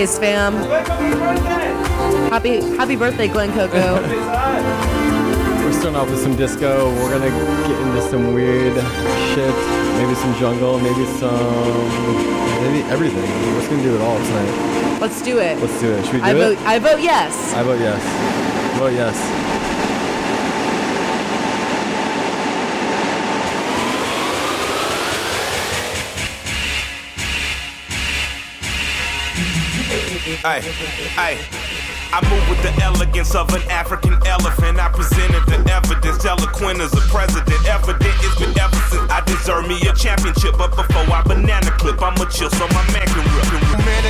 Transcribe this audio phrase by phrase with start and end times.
[0.00, 0.54] Happy fam.
[2.30, 3.96] Happy happy birthday, Glenn Coco.
[5.60, 6.88] We're starting off with some disco.
[6.94, 8.72] We're gonna get into some weird
[9.34, 9.54] shit.
[9.98, 10.78] Maybe some jungle.
[10.80, 11.36] Maybe some.
[12.62, 13.20] Maybe everything.
[13.20, 14.98] We're just gonna do it all tonight.
[15.02, 15.58] Let's do it.
[15.60, 16.02] Let's do it.
[16.06, 16.34] Should we do I it?
[16.34, 17.52] vote I vote yes.
[17.52, 18.78] I vote yes.
[18.78, 19.39] Vote yes.
[30.40, 30.64] Hey,
[31.20, 31.36] hey.
[32.16, 34.80] I move with the elegance of an African elephant.
[34.80, 37.60] I presented the evidence, eloquent as a president.
[37.68, 40.56] Evident ever since I deserve me a championship.
[40.56, 43.49] But before I banana clip, I'ma chill so my man can rip.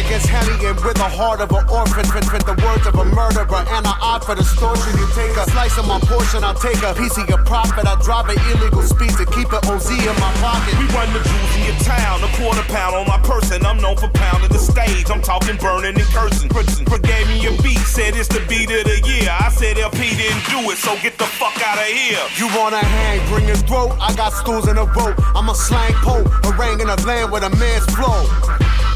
[0.00, 3.84] Against hellion with the heart of an orphan, fit, the words of a murderer, and
[3.84, 4.97] an eye for distortion.
[4.97, 7.84] You take a slice of my portion, I'll take a piece of your profit.
[7.84, 10.72] I drive an illegal speed to keep an OZ in my pocket.
[10.81, 13.61] We run the jewels in your town, a quarter pound on my person.
[13.61, 15.05] I'm known for pounding the stage.
[15.12, 16.49] I'm talking burning and cursing.
[16.49, 19.28] Prison gave me a beat, said it's the beat of the year.
[19.28, 22.25] I said El-P didn't do it, so get the fuck out of here.
[22.41, 23.93] You wanna hang, bring your throat.
[24.00, 25.21] I got stools in a rope.
[25.37, 28.25] I'm a slang pope, haranguing a land with a man's flow.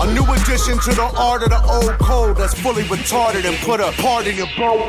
[0.01, 3.79] A new addition to the art of the old code that's fully retarded and put
[3.79, 4.83] a part in your boat.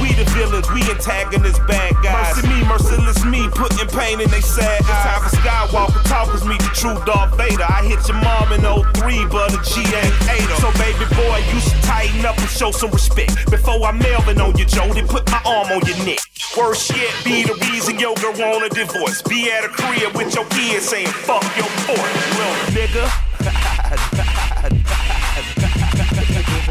[0.00, 2.36] We the villains, we antagonists, bad guys.
[2.36, 5.04] Mercy me, merciless me, putting pain in they sad eyes.
[5.04, 7.66] Time for Skywalker talkers, meet the true Darth Vader.
[7.66, 10.56] I hit your mom in 03, but a G ain't ate her.
[10.62, 13.50] So baby boy, you should tighten up and show some respect.
[13.50, 16.18] Before I Melvin on you, Joe, they put my arm on your neck.
[16.56, 19.20] Worse yet, be the reason your girl want a divorce.
[19.22, 23.04] Be at a crib with your kids saying, fuck your fort, little nigga.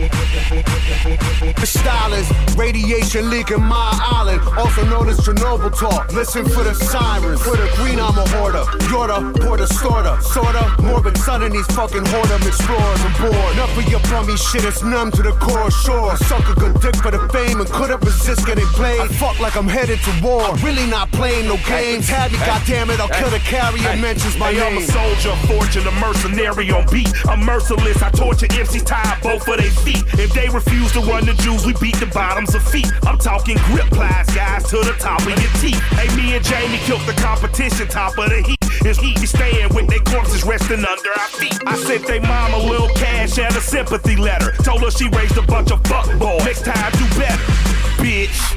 [0.06, 6.14] The style is radiation leaking my island, also known as Chernobyl talk.
[6.14, 7.42] Listen for the sirens.
[7.42, 8.66] For the green, I'm a hoarder.
[8.90, 10.76] You're the porter, sorta, sorta.
[10.82, 13.54] Morbid sun in these fucking whoredom explorers on board.
[13.54, 15.72] Enough of your bummy shit, it's numb to the core.
[15.72, 19.02] Sure, suck a good dick for the fame and couldn't resist getting played.
[19.02, 20.42] I fuck like I'm headed to war.
[20.42, 22.08] I'm really not playing no games.
[22.10, 23.96] Have me, goddammit, I'll kill the carrier.
[23.98, 27.10] Mentions my hey, I'm a soldier, fortune, a mercenary on beat.
[27.28, 29.95] I'm merciless, I torture MCs, tie both of their feet.
[30.18, 32.92] If they refuse to run the Jews, we beat the bottoms of feet.
[33.04, 35.80] I'm talking grip plies, guys, to the top of your teeth.
[35.96, 38.58] Hey, me and Jaime killed the competition, top of the heat.
[38.86, 41.58] It's heat be staying with their corpses resting under our feet.
[41.66, 44.52] I sent they mom a little cash and a sympathy letter.
[44.64, 46.46] Told her she raised a bunch of fuck boys.
[46.46, 47.42] Next time, do better,
[47.98, 48.56] bitch.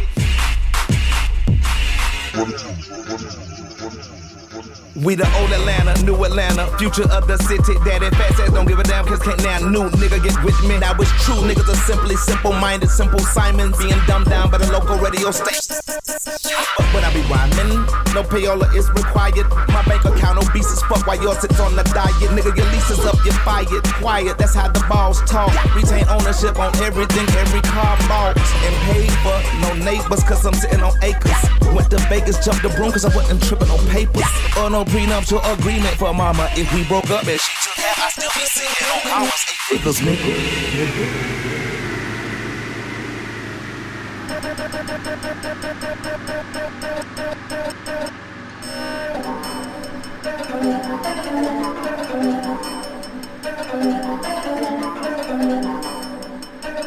[5.05, 7.79] We the old Atlanta, new Atlanta, future of the city.
[7.87, 10.79] Daddy Fat Sacks don't give a damn, cause can't now new nigga get with me.
[10.79, 14.67] Now it's true, niggas are simply simple minded, simple Simons being dumbed down by the
[14.73, 15.79] local radio station.
[15.87, 19.47] But when I be rhyming, no payola is required.
[19.71, 22.31] My bank account obese as fuck while yours sits on the diet.
[22.35, 23.85] Nigga, your lease is up, you're fired.
[24.03, 25.55] Quiet, that's how the balls talk.
[25.77, 29.39] Retain ownership on everything, every car bought and paid for.
[29.63, 31.39] No neighbors, cause I'm sitting on acres.
[31.71, 34.27] Went to Vegas, jumped the broom, cause I wasn't tripping on papers.
[34.57, 36.49] Or no prenuptial agreement for mama.
[36.53, 40.01] If we broke up and she took half, I still be singing on hours, figures,
[40.01, 41.49] nigga.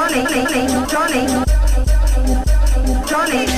[0.09, 1.27] Johnny, Johnny,
[3.09, 3.56] Johnny.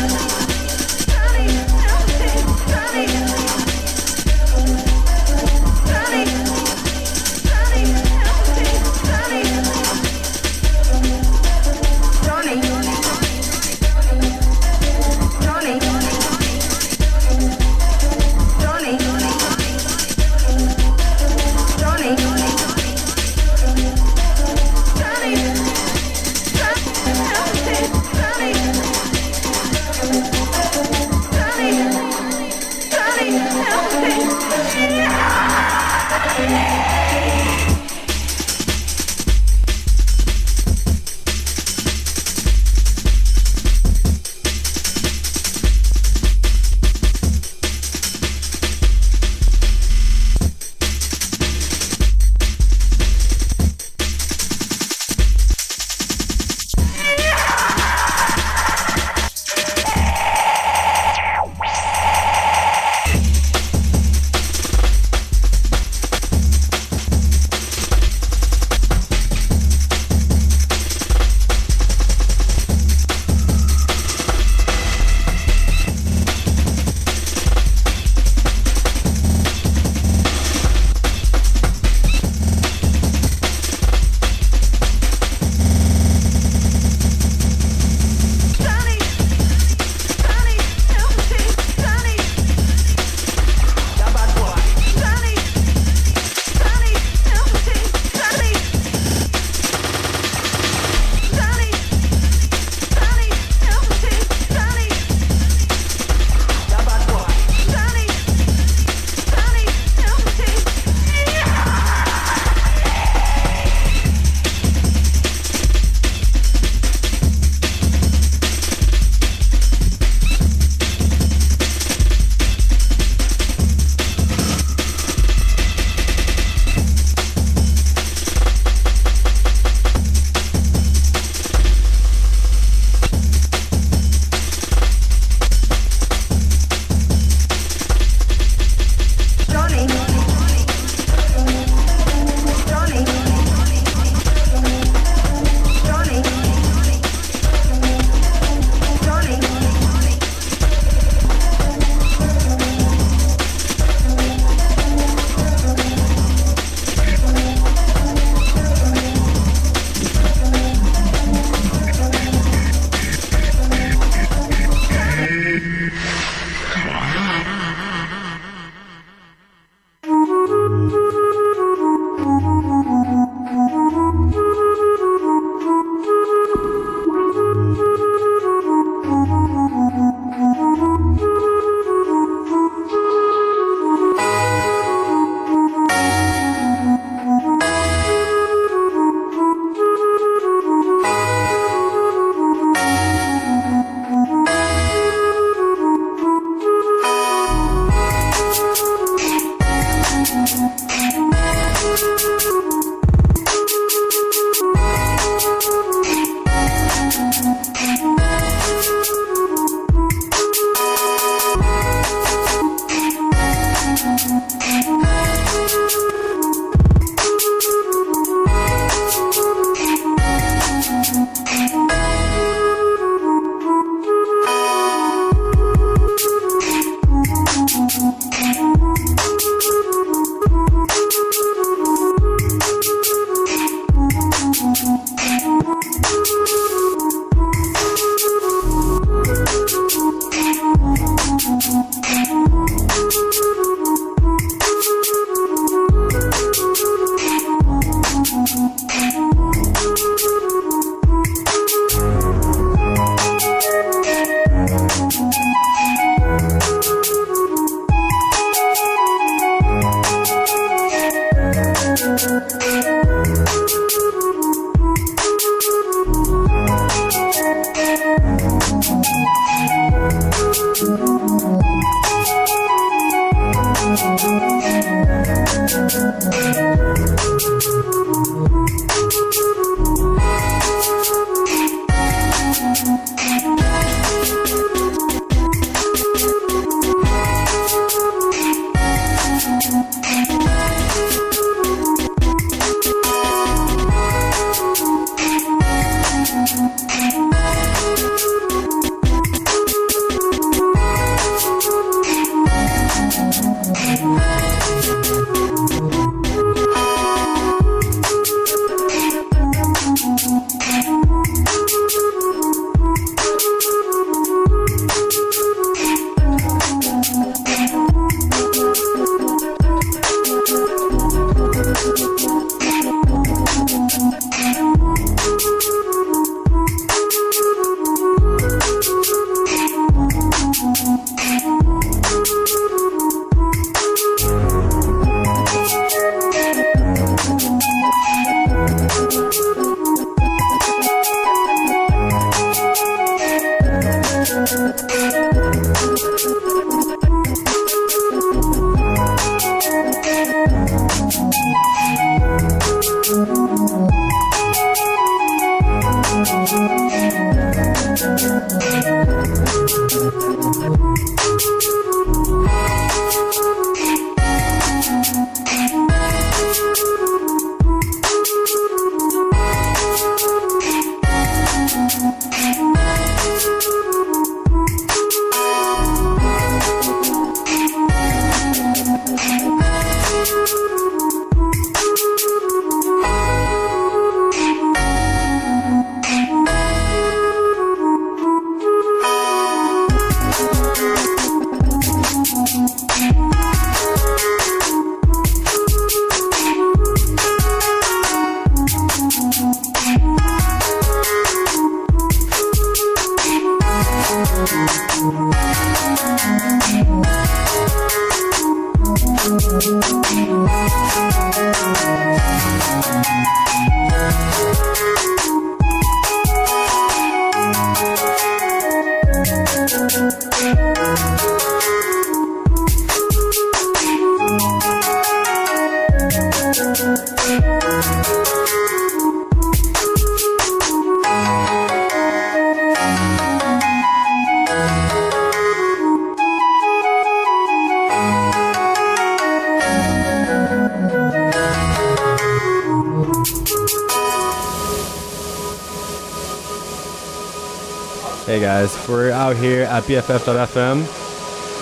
[449.78, 450.80] At BFF.FM.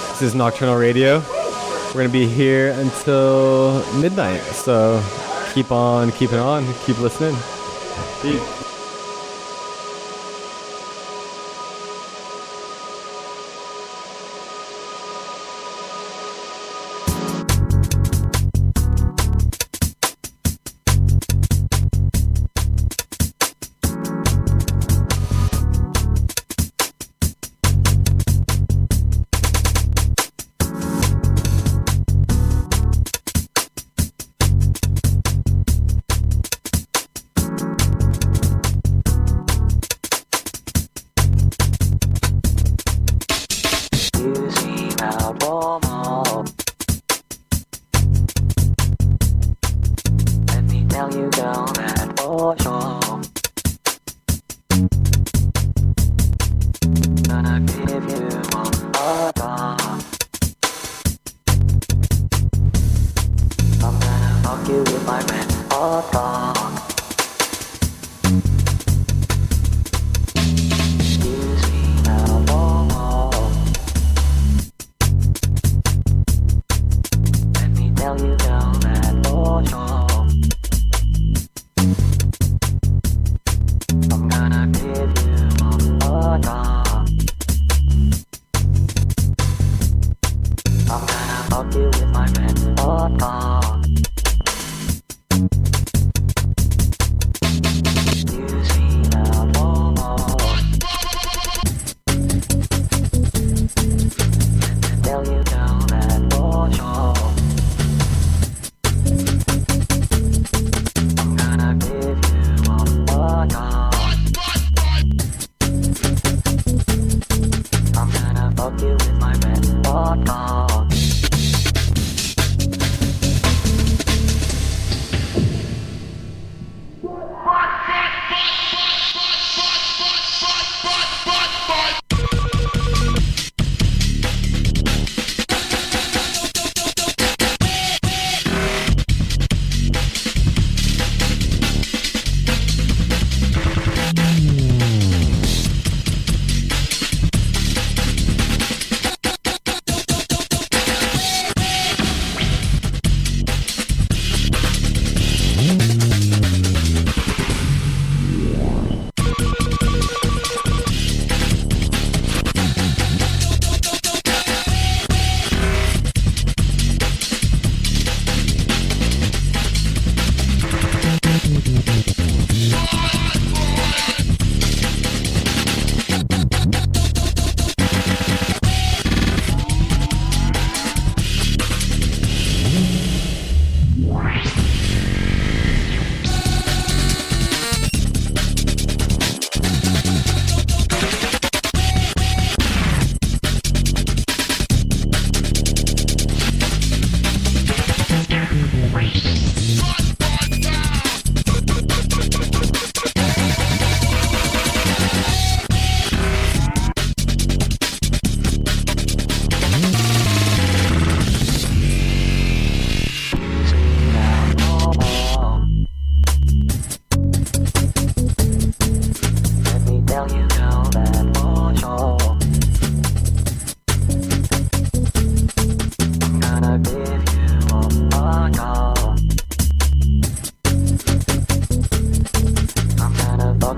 [0.09, 1.19] This is Knokternal Radio.
[1.89, 5.05] We're gonna be here until midnight, so
[5.53, 7.37] keep on keeping on, keep listening.
[8.23, 8.66] Peace.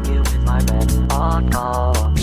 [0.09, 2.18] you my red hot car.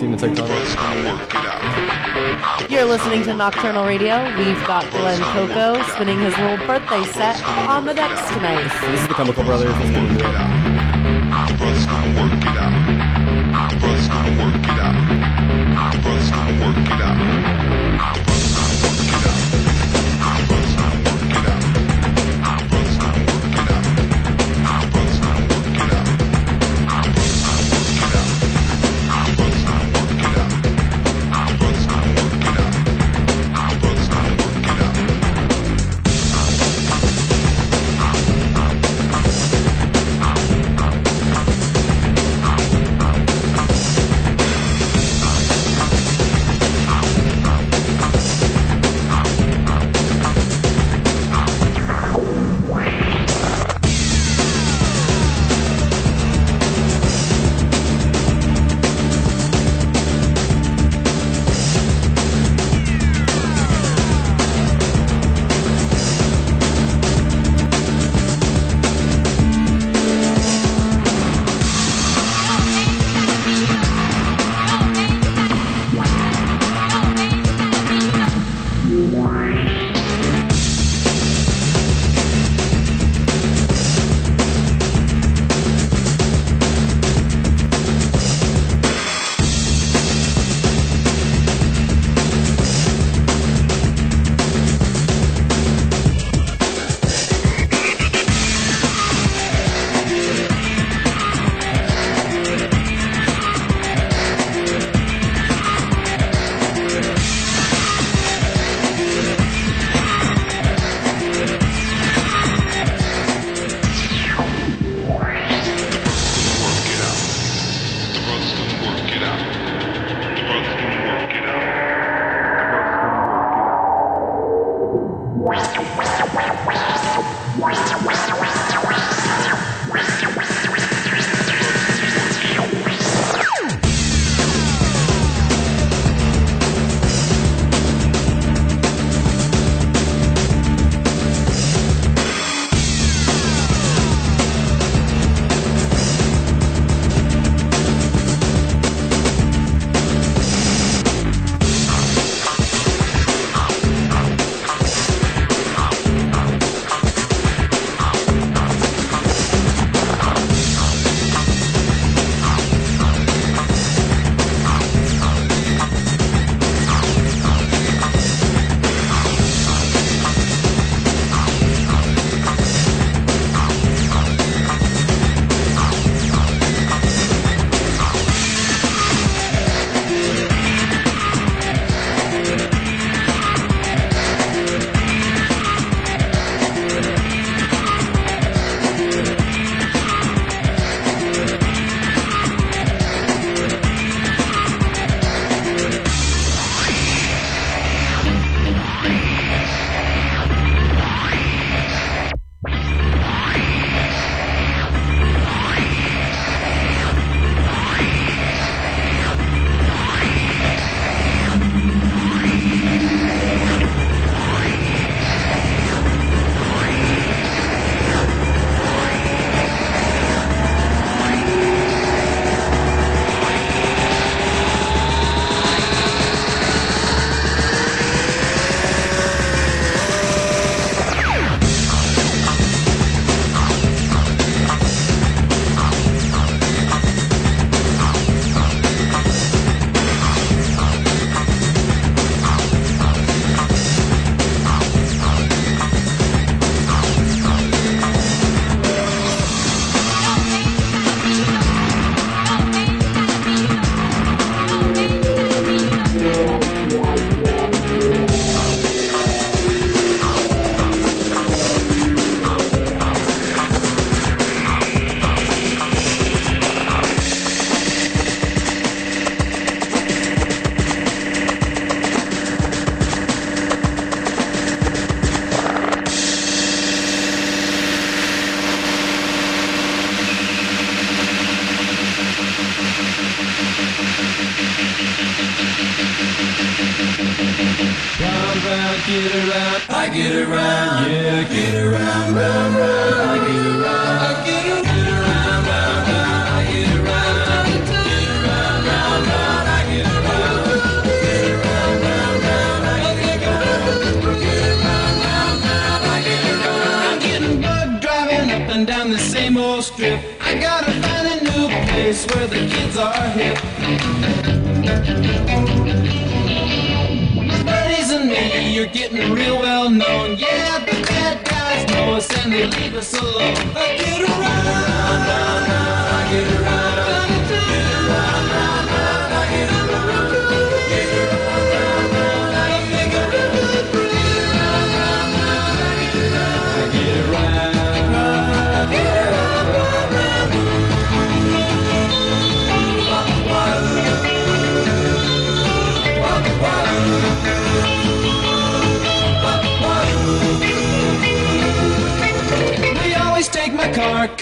[0.00, 0.16] seen the
[2.70, 4.24] You're listening to Knokternal Radio.
[4.38, 8.70] We've got Glenn Coco spinning his little birthday set on the decks tonight.
[8.90, 9.74] This is the Chemical Brothers.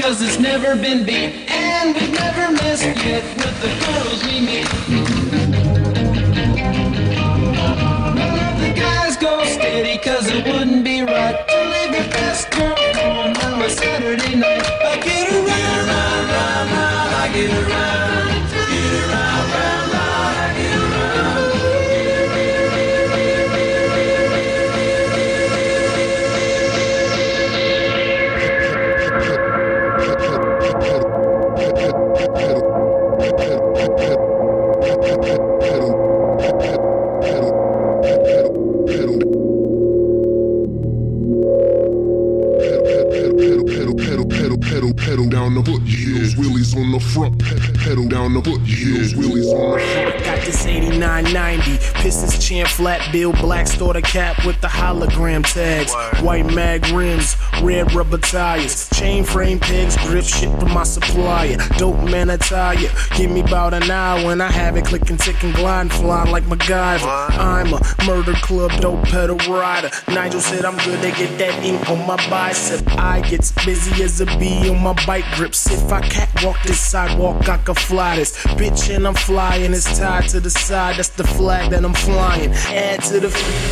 [0.08, 4.68] Cause it's never been beat And we've never missed yet with the girls we meet.
[8.16, 12.50] None of the guys go steady cause it wouldn't be right To leave your best
[12.52, 14.27] girl home on a Saturday
[51.18, 55.92] 8990 Pistons champ flat bill black store the cap with the hologram tags.
[56.22, 61.56] White mag rims red rubber tires chain frame pegs grip shit from my supplier.
[61.76, 65.90] Dope man attire give me about an hour and I have it clicking ticking gliding
[65.90, 67.06] flying like MacGyver.
[67.38, 69.90] I'm a murder club dope pedal rider.
[70.08, 72.86] Nigel said I'm good to get that ink on my bicep.
[72.98, 75.70] I gets busy as a bee on my bike grips.
[75.70, 79.74] If I catwalk this sidewalk I can fly this bitch and I'm flying.
[79.74, 82.50] It's tied to the side that's the flag that I'm flying.
[82.52, 83.28] Add to the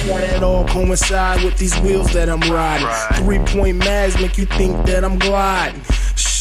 [0.07, 2.89] that all coincide with these wheels that I'm riding.
[3.25, 5.83] Three point mags make you think that I'm gliding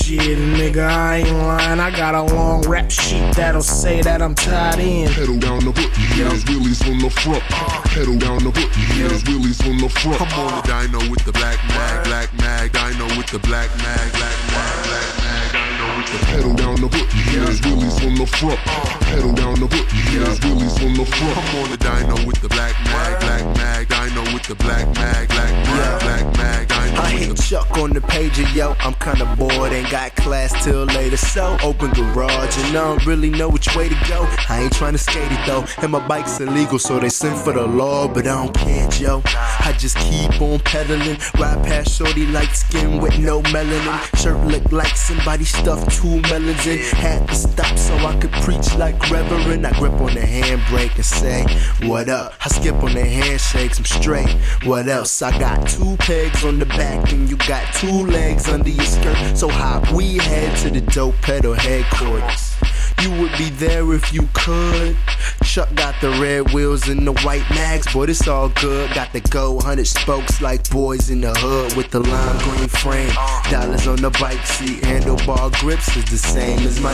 [0.06, 1.80] Shit, nigga, I ain't lying.
[1.80, 5.10] I got a long rap sheet that'll say that I'm tied in.
[5.10, 7.82] Pedal down the foot heels, wheelies on the front, uh.
[7.90, 10.22] pedal down the foot heels, wheelies on the front.
[10.22, 10.54] I'm on.
[10.54, 10.62] Uh.
[10.62, 14.78] The dyno with the black mag, black mag, dyno with the black mag, black mag,
[14.86, 18.86] black mag, dyno with the Pedal down the foot heels, wheelies on the front, uh.
[19.10, 21.34] pedal down the foot heels, wheelies on the front.
[21.34, 25.28] I'm on the dyno with the black mag, black mag, dyno with the black mag,
[25.34, 28.76] black mag, black mag, dyno I hit Chuck on the pager, yo.
[28.80, 31.18] I'm kinda bored, ain't got class till later.
[31.18, 34.28] So open garage, and I don't really know which way to go.
[34.50, 37.54] I ain't trying to skate it though, and my bike's illegal, so they send for
[37.54, 39.22] the law, but I don't care, yo.
[39.26, 44.22] I just keep on pedaling, ride past shorty light skin with no melanin.
[44.22, 46.80] Shirt look like somebody stuffed two melons in.
[46.96, 49.66] Had to stop so I could preach like Reverend.
[49.66, 51.46] I grip on the handbrake and say,
[51.88, 52.34] What up?
[52.44, 54.30] I skip on the handshakes, I'm straight.
[54.64, 55.22] What else?
[55.22, 59.38] I got two pegs on the back, and you got two legs under your skirt.
[59.38, 62.55] So hop, we head to the dope pedal headquarters.
[63.02, 64.96] You would be there if you could.
[65.44, 68.94] Chuck got the red wheels and the white mags, but it's all good.
[68.94, 73.12] Got the go 100 spokes like boys in the hood with the lime green frame.
[73.52, 76.94] Dollars on the bike seat, handlebar grips is the same as my.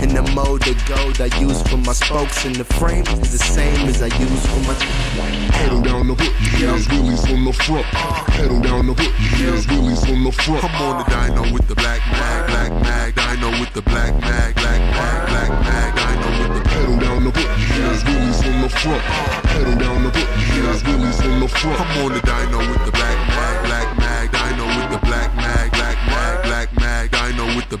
[0.00, 3.38] And the mode the gold I use for my spokes, and the frame is the
[3.38, 4.74] same as I use for my.
[5.52, 7.86] Pedal down the foot heels, wheelies on the front,
[8.32, 10.64] pedal down the foot heels, wheelies on the front.
[10.64, 14.54] I'm on the dyno with the black mag, black mag, dyno with the black mag,
[14.54, 18.68] black mag, black mag, dyno with the Pedal down the foot heels, wheelies on the
[18.68, 19.02] front,
[19.44, 21.80] pedal down the foot heels, wheelies on the front.
[21.80, 25.70] I'm on the dyno with the black mag, black mag, dyno with the black mag,
[25.72, 27.78] black mag, black mag, dyno with the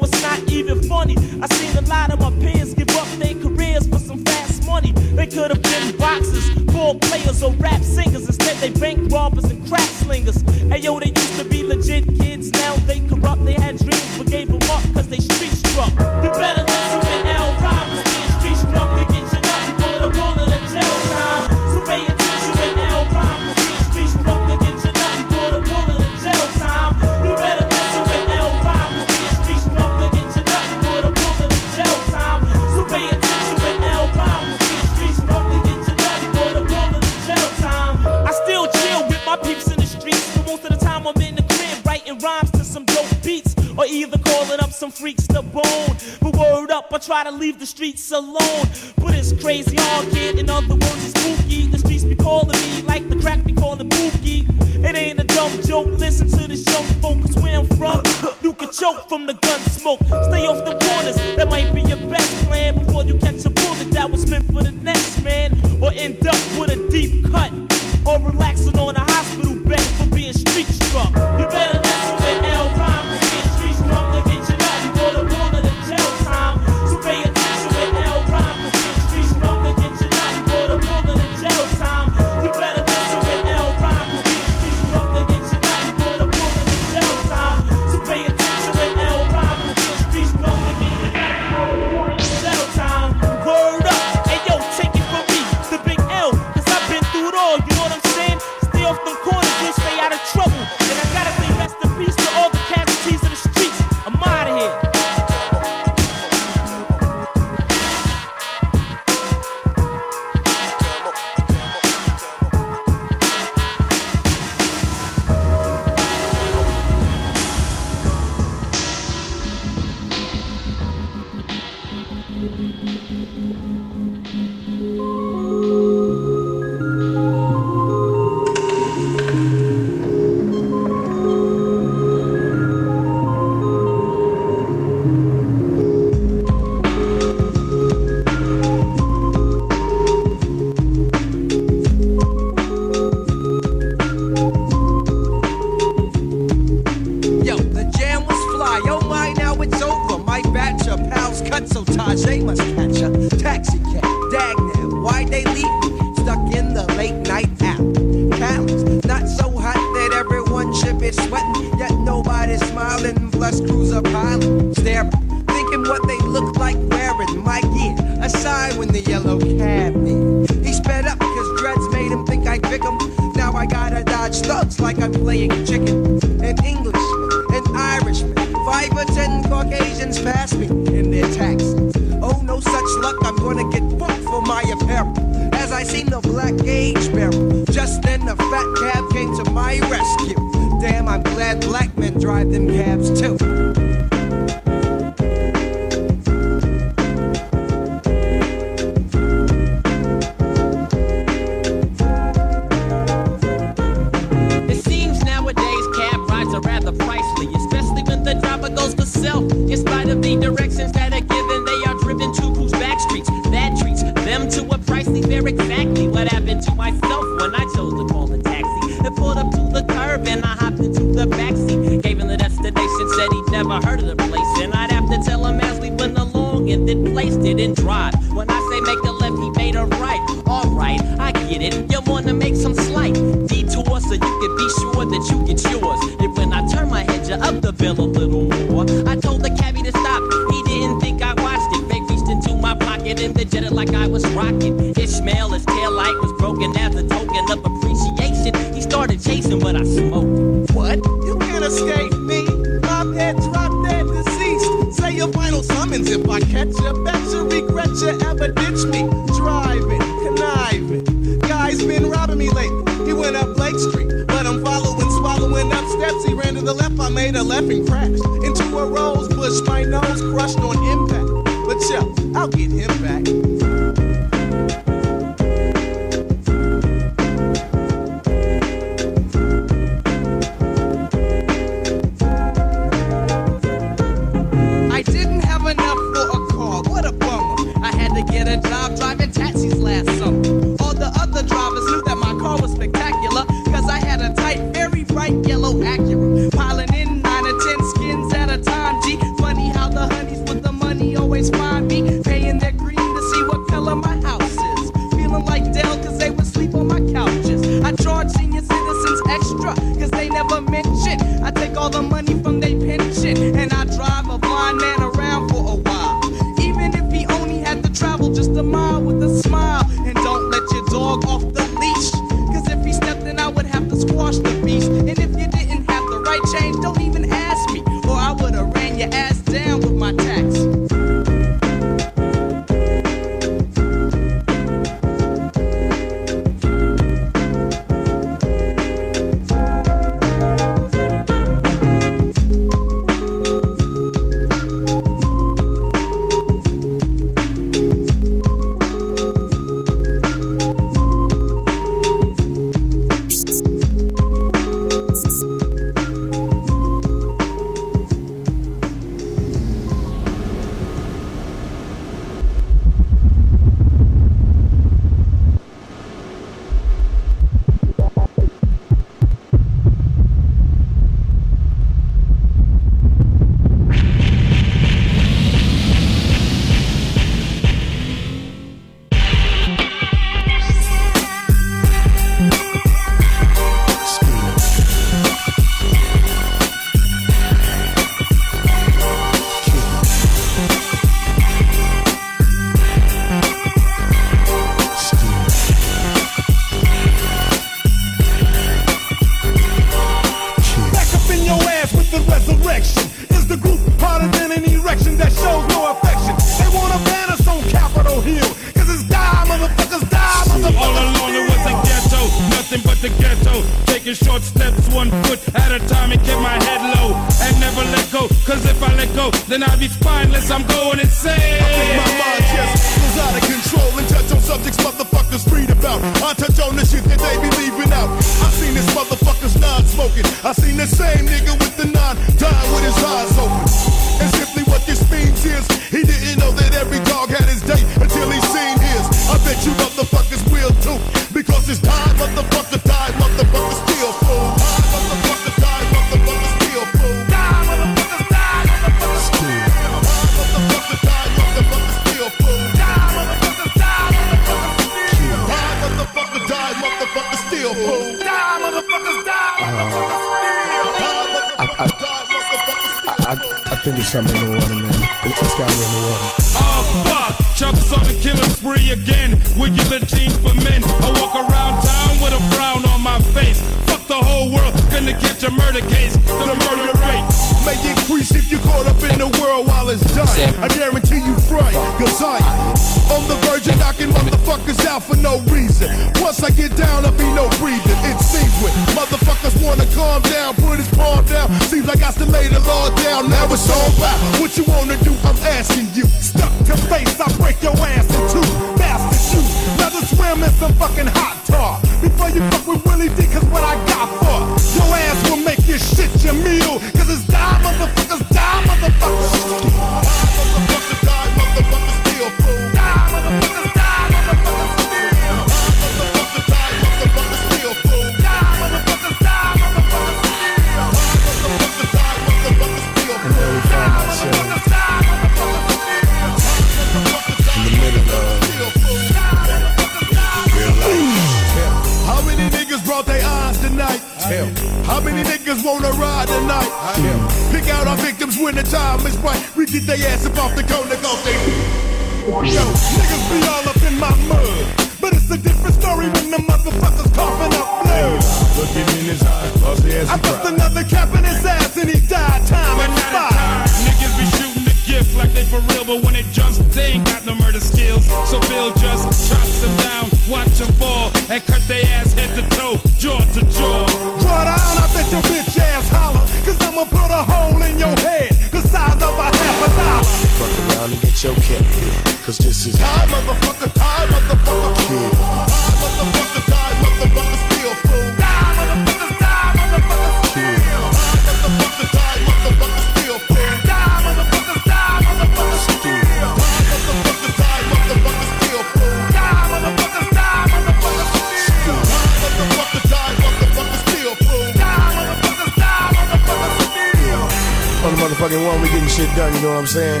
[598.96, 600.00] shit done, you know what I'm saying?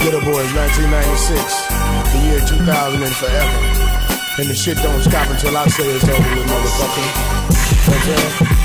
[0.00, 3.58] Ghetto Boys 1996, the year 2000 and forever.
[4.38, 7.06] And the shit don't stop until I say it's over with, motherfucker.
[8.06, 8.55] You know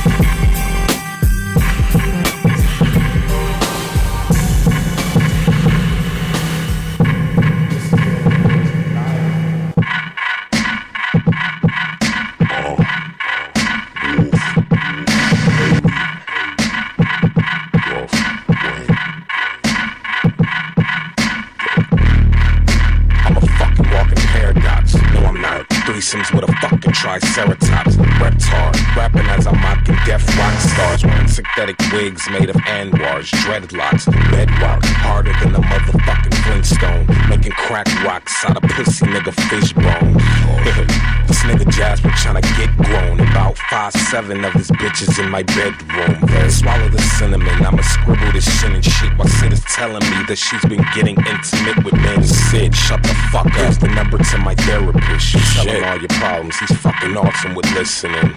[31.62, 37.06] Wearing synthetic wigs made of anwars, dreadlocks, bedrock, harder than a motherfucking Flintstone.
[37.30, 40.18] Making crack rocks out of pussy nigga fish bones.
[41.28, 43.20] this nigga Jasper tryna get grown.
[43.20, 46.18] About five seven of his bitches in my bedroom.
[46.50, 47.64] Swallow the cinnamon.
[47.64, 51.18] I'ma scribble this shit and shit My Sid is telling me that she's been getting
[51.30, 52.24] intimate with men.
[52.24, 53.54] Sid, shut the fuck up.
[53.54, 55.36] Here's the number to my therapist.
[55.36, 56.58] You tell him all your problems.
[56.58, 58.34] He's fucking awesome with listening.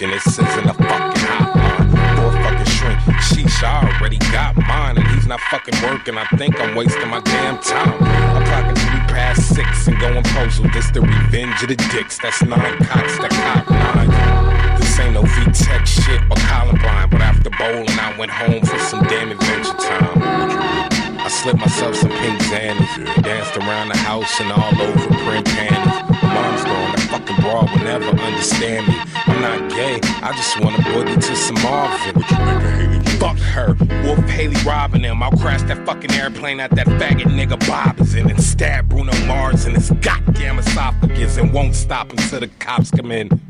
[0.00, 1.90] It says in the fucking hotline.
[2.14, 3.00] Poor fucking shrink.
[3.18, 6.16] Sheesh, I already got mine, and he's not fucking working.
[6.16, 7.98] I think I'm wasting my damn time.
[8.04, 10.70] I'm three past six and going postal.
[10.70, 12.16] This the revenge of the dicks.
[12.16, 14.78] That's nine cops that cop nine.
[14.78, 19.02] This ain't no V-Tech shit or Columbine, but after bowling, I went home for some
[19.08, 20.22] damn adventure time.
[21.18, 25.97] I slipped myself some pink Xannies, danced around the house and all over print panties.
[27.40, 28.94] Broad will never understand me.
[29.26, 32.22] I'm not gay, I just want to boogie to some Marvin.
[33.18, 33.74] Fuck her,
[34.04, 35.22] Wolf Haley robbing him.
[35.22, 39.12] I'll crash that fucking airplane at that faggot nigga Bob is in and stab Bruno
[39.26, 43.47] Mars in his goddamn esophagus and won't stop until the cops come in.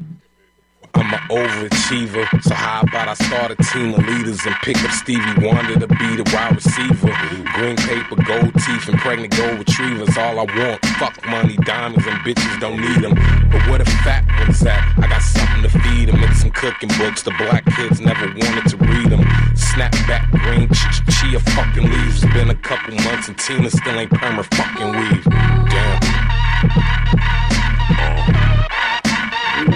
[1.09, 4.90] I'm an overachiever, so how about I start a team of leaders and pick up
[4.90, 7.09] Stevie Wonder to be the wide receiver?
[7.56, 10.18] Green paper, gold teeth, and pregnant gold retrievers.
[10.18, 13.14] All I want, fuck money, diamonds, and bitches don't need them.
[13.48, 14.84] But where the fat ones at?
[14.98, 17.22] I got something to feed them and some cooking books.
[17.22, 19.24] The black kids never wanted to read them.
[19.56, 22.22] Snapback, green ch- ch- chia fucking leaves.
[22.22, 25.24] It's been a couple months and Tina still ain't perma fucking weave.
[25.24, 26.00] Damn.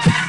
[0.05, 0.22] Oh.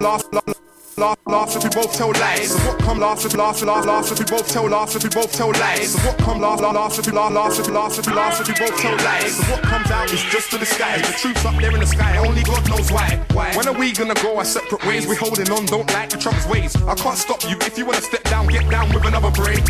[0.00, 0.60] Last, last,
[0.96, 2.50] last, last if we both tell lies?
[2.50, 5.10] So what come last if last, last, last if we both tell last if we
[5.10, 5.92] both tell lies?
[5.92, 8.12] So what come last, last, last if we last, last if we last if we
[8.14, 9.36] last if we both tell lies?
[9.36, 10.98] So what comes out is just to the sky.
[10.98, 13.20] The truth's up there in the sky, only God knows why.
[13.32, 13.54] Why?
[13.54, 15.06] When are we gonna go our separate ways?
[15.06, 16.74] We holding on, don't like each other's ways.
[16.76, 19.64] I can't stop you if you wanna step down, get down with another break.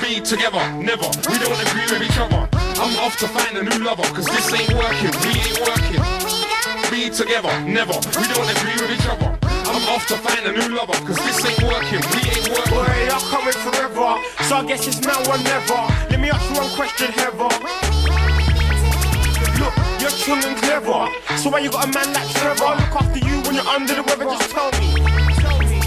[0.00, 1.08] Be together, never.
[1.28, 2.48] We don't agree with each other.
[2.80, 6.27] I'm off to find a new lover, cause this ain't working, we ain't working.
[6.98, 7.94] Be together, never.
[7.94, 9.30] We don't agree with each other.
[9.70, 12.74] I'm off to find a new lover, cause this ain't working, we ain't working.
[12.74, 15.78] Boy, I'm coming forever, so I guess it's now or never.
[16.10, 17.54] Let me ask you one question, Heather.
[19.62, 21.06] Look, you're chill and clever,
[21.38, 22.74] so why you got a man like Trevor?
[22.74, 24.98] Look after you when you're under the weather, just tell me.
[25.38, 25.78] Tell me.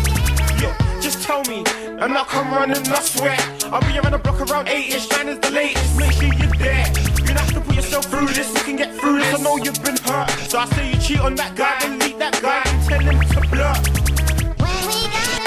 [1.01, 1.65] Just tell me.
[1.99, 3.35] And I'll come running, I swear.
[3.65, 5.97] I'll be around the block around 8ish, nine is the latest.
[5.97, 7.10] Make sure you're there.
[7.31, 9.39] You don't have to put yourself through this, you can get through this.
[9.39, 12.19] I know you've been hurt, so I say you cheat on that guy, then meet
[12.19, 13.71] that guy and tell him to blur.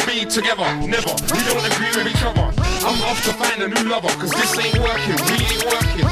[0.09, 1.13] Be together, never.
[1.29, 2.49] We don't agree with each other.
[2.89, 6.09] I'm off to find a new lover, cause this ain't working, we ain't working.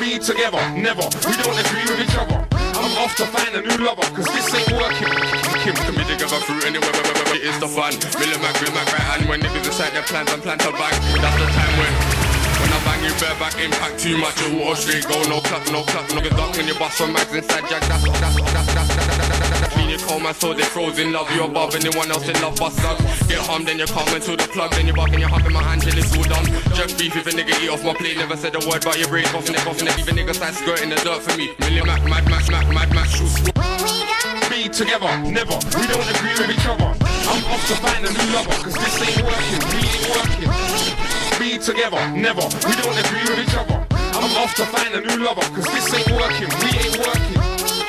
[0.00, 1.04] Be together, never.
[1.04, 2.48] We don't agree with each other.
[2.48, 5.12] I'm off to find a new lover, cause this ain't working.
[5.68, 7.92] Kim can be together through where it is the fun.
[8.16, 10.96] Million Mac, Bill Mac, right hand when niggas decide their plans and plan to bang.
[11.20, 12.07] That's the time when.
[12.98, 16.20] Bang you bareback, impact too much, you water straight go, no clap, no clap, no
[16.20, 19.60] get dark when you bust from mags inside jack, that's, that's, that's, that's, that's, that's,
[19.60, 22.56] that's, Clean your cold man so they frozen, love you above anyone else in love
[22.58, 22.98] bust up.
[23.28, 25.52] Get harmed, then you come into the plug, then you buck and you hop in
[25.52, 26.44] my hand till it's all done.
[26.74, 29.06] Just beef if a nigga eat off my plate, never said a word about your
[29.30, 31.54] coughing it, coughing it, leave a nigga side skirt in the dirt for me.
[31.60, 33.38] Million Mac, mad match, Mac, mad match, shoes.
[34.50, 35.54] Be together, never.
[35.78, 36.90] We don't agree with each other.
[37.30, 40.87] I'm off to find a new lover, cause this ain't working, we ain't working.
[41.48, 42.42] Be together, never.
[42.42, 43.86] We don't agree with each other.
[43.90, 47.40] I'm off to find a new lover, cause this ain't working, we ain't working.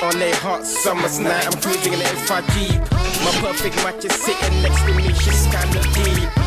[0.01, 2.79] On a hot summer's night, I'm cruising in a F5 Jeep.
[3.21, 6.38] My perfect match is sitting next to me, she's kinda deep.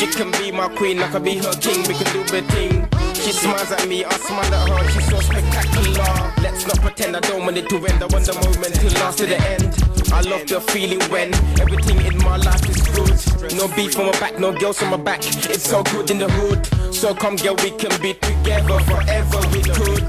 [0.00, 2.88] She can be my queen, I can be her king, we can do the thing.
[3.12, 6.32] She smiles at me, I smile at her, she's so spectacular.
[6.40, 9.18] Let's not pretend I don't want it to end, I want the moment to last
[9.18, 9.76] to the end.
[10.10, 13.52] I love the feeling when everything in my life is good.
[13.58, 15.20] No beef on my back, no girls on my back.
[15.20, 16.64] It's so good in the hood.
[16.94, 19.40] So come, girl, we can be together forever.
[19.52, 20.08] We could.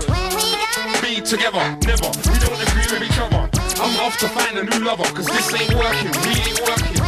[1.04, 2.08] Be together, never.
[2.32, 3.44] We don't agree with each other.
[3.84, 7.01] I'm off to find a new lover, cause this ain't working, we ain't working.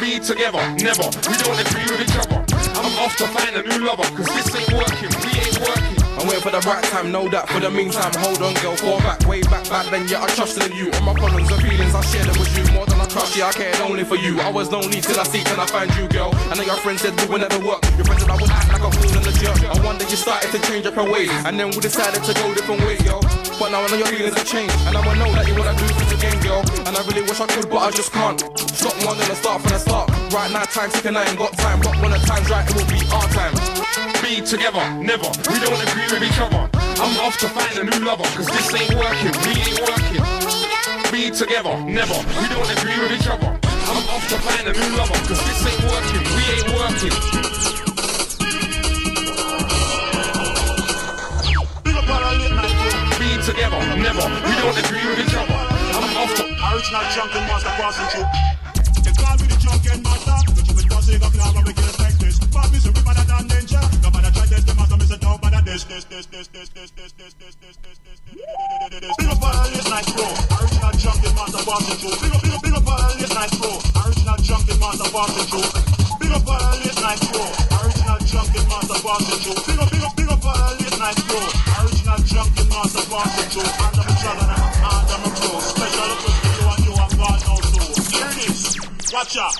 [0.00, 1.04] Be together, never.
[1.28, 2.40] We don't agree with each other.
[2.80, 6.00] I'm off to find a new lover, cause this ain't working, we ain't working.
[6.16, 7.48] I'm waiting for the right time, know that.
[7.50, 10.08] For the meantime, hold on, girl, fall back, way back, back then.
[10.08, 10.90] Yeah, I trusted in you.
[10.92, 12.64] All my problems and feelings, I share them with you.
[12.72, 14.40] More than I trust, yeah, I cared only for you.
[14.40, 16.30] I was lonely till I see, till I find you, girl.
[16.48, 17.84] I know your friends said we would never work.
[18.00, 19.60] Your friends said I would act like a fool in the jerk.
[19.68, 22.54] I wonder you started to change up your ways, and then we decided to go
[22.54, 23.20] different ways, girl.
[23.60, 25.84] But now I know your feelings have changed, and I know that you wanna do
[25.84, 26.64] this again, girl.
[26.88, 28.40] And I really wish I could, but I just can't.
[28.56, 30.08] Stop wanting to start from the start.
[30.32, 31.84] Right now, time ticking, I ain't got time.
[31.84, 33.52] But when the time's right, it will be our time.
[34.24, 35.28] Be together, never.
[35.44, 36.72] We don't agree with each other.
[37.04, 40.24] I'm off to find a new lover, cause this ain't working, we ain't working.
[41.12, 42.16] Be together, never.
[42.40, 43.60] We don't agree with each other.
[43.60, 47.79] I'm off to find a new lover, cause this ain't working, we ain't working.
[53.40, 54.20] Be together, never.
[54.44, 55.48] We don't agree with each other.
[55.48, 58.28] I'm off to Original junkin' master passing through.
[59.00, 60.36] They call me the junkin' master.
[60.52, 62.36] The truth does say got now, we can respect this.
[62.36, 63.80] But me say we better than ninja.
[64.04, 66.68] No matter try this, them master me say no better this, this, this, this, this,
[66.68, 69.16] this, this, this, this, this, this, this, this.
[69.16, 70.26] Big up all late night pro.
[70.60, 72.20] Original junkin' master passing through.
[72.20, 73.72] Big up, big up, big up all late night pro.
[74.04, 75.68] Original junkin' master passing through.
[76.20, 77.40] Big up all late night pro.
[77.88, 79.64] Original junkin' master passing through.
[79.64, 81.40] Big up, big up, big up all late night pro.
[81.40, 84.00] Original I'm drunk, I'm a I
[89.12, 89.54] watch out.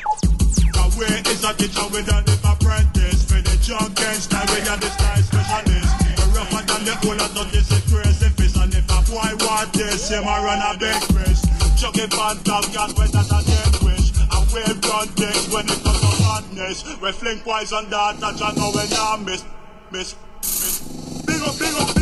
[0.74, 3.22] The way is a teacher with an apprentice.
[3.28, 5.94] For junk and style, we are the specialist.
[6.18, 8.56] We're rougher than the whole of this is.
[8.56, 11.42] And if a boy want this, him I run a big fish.
[11.78, 14.10] Chugging pan down, God, when that's a dead wish.
[14.16, 15.08] And we've done
[15.52, 16.78] when it comes to madness.
[17.00, 19.44] We fling poison dart, touch and now we not miss.
[19.92, 21.22] Miss, miss.
[21.26, 21.99] Big up, big up.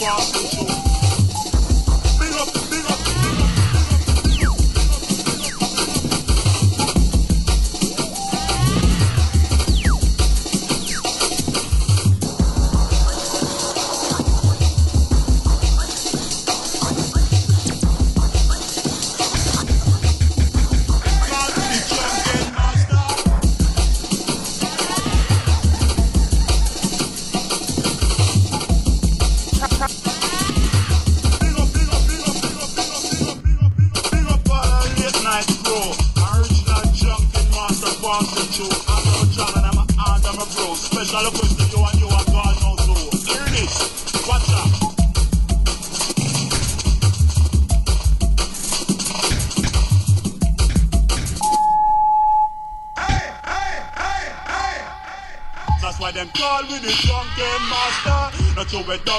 [0.00, 0.49] 光。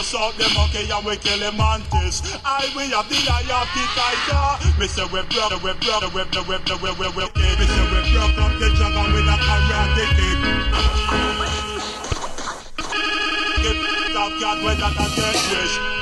[0.02, 2.22] Not you we dust out the monkey and we kill him mantis.
[2.44, 4.80] I we have the eye of the tiger.
[4.80, 7.46] Me say we brother, we brother, we brother, we brother, we we we we.
[7.60, 10.40] Me say we broke up the dragon with a karate kick.
[13.62, 13.78] Get
[14.40, 16.01] cat when that a death wish.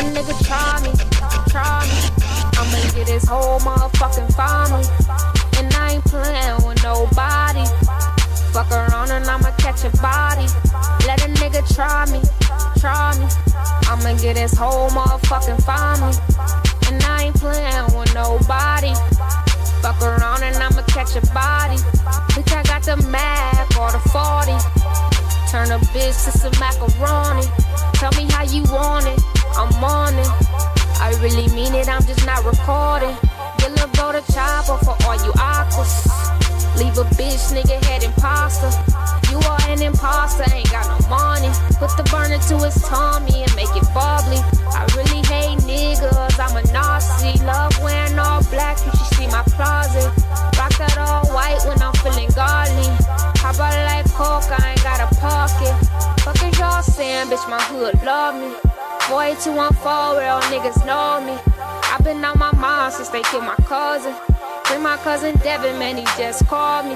[0.00, 0.92] A nigga try me,
[1.50, 1.98] try me.
[2.56, 4.84] I'ma get his whole motherfucking family.
[5.58, 7.64] And I ain't playing with nobody.
[8.52, 10.46] Fuck around and I'ma catch a body.
[11.06, 12.20] Let a nigga try me,
[12.80, 13.26] try me.
[13.88, 16.16] I'ma get his whole motherfucking family.
[16.88, 18.94] And I ain't playing with nobody.
[19.82, 21.76] Fuck around and I'ma catch a body.
[22.32, 25.09] Bitch, I got the Mac or the 40.
[25.50, 27.42] Turn a bitch to some macaroni.
[27.94, 29.18] Tell me how you want it.
[29.58, 30.30] I'm on it.
[31.02, 33.16] I really mean it, I'm just not recording.
[33.58, 36.06] Get little bro the chopper for all you aquas.
[36.78, 38.70] Leave a bitch nigga head imposter.
[39.28, 41.50] You are an imposter, ain't got no money.
[41.82, 44.38] Put the burner to his tummy and make it bubbly.
[44.70, 47.42] I really hate niggas, I'm a Nazi.
[47.42, 50.14] Love wearing all black, you should see my closet.
[50.54, 52.88] Rock that all white when I'm feeling godly.
[53.40, 55.74] How about like coke, I ain't got a pocket.
[56.20, 58.50] Fuck is y'all saying, bitch, my hood love me.
[59.08, 61.34] Boy, 214, real niggas know me.
[61.90, 64.14] I've been on my mind since they killed my cousin.
[64.66, 66.94] Bring my cousin Devin, man, he just called me.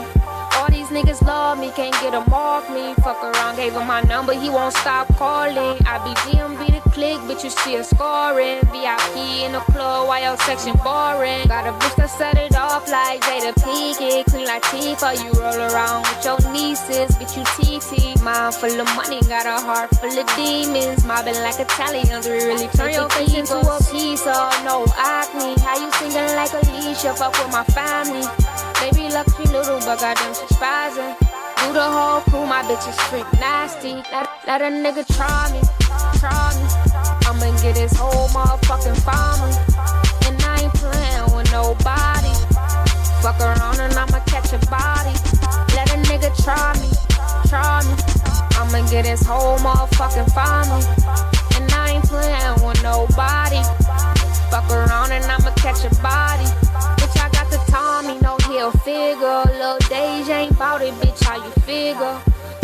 [0.56, 2.94] All these niggas love me, can't get him off me.
[3.02, 5.76] Fuck around, gave him my number, he won't stop calling.
[5.86, 8.60] I be DMB the click, bitch, you see still scoring.
[8.70, 11.46] VIP in the club, while your section boring.
[11.48, 14.30] Got a bitch that set it off like Jada Pinkett.
[14.30, 18.22] Clean like Tifa, you roll around with your nieces, bitch, you TT.
[18.22, 21.04] Mind full of money, got a heart full of demons.
[21.04, 25.58] Mobbing like Italians, we really turn your face into a piece of no acne.
[25.60, 27.12] How you singing like Alicia?
[27.14, 28.24] Fuck with my family.
[28.80, 31.23] Baby lucky little, but goddamn she's spazzing.
[31.64, 33.94] Do the whole crew, my bitch is street nasty.
[34.12, 35.64] Let, let a nigga try me,
[36.20, 36.68] try me.
[37.24, 39.56] I'ma get his whole motherfucking family.
[40.28, 42.34] And I ain't playing with nobody.
[43.24, 45.16] Fuck around and I'ma catch a body.
[45.72, 46.92] Let a nigga try me,
[47.48, 47.96] try me.
[48.60, 50.84] I'ma get his whole motherfucking family.
[51.56, 53.64] And I ain't playing with nobody.
[54.52, 56.44] Fuck around and I'ma catch a body.
[58.54, 59.44] No figure.
[59.58, 62.18] Lil' Deja ain't bout it, bitch, how you figure?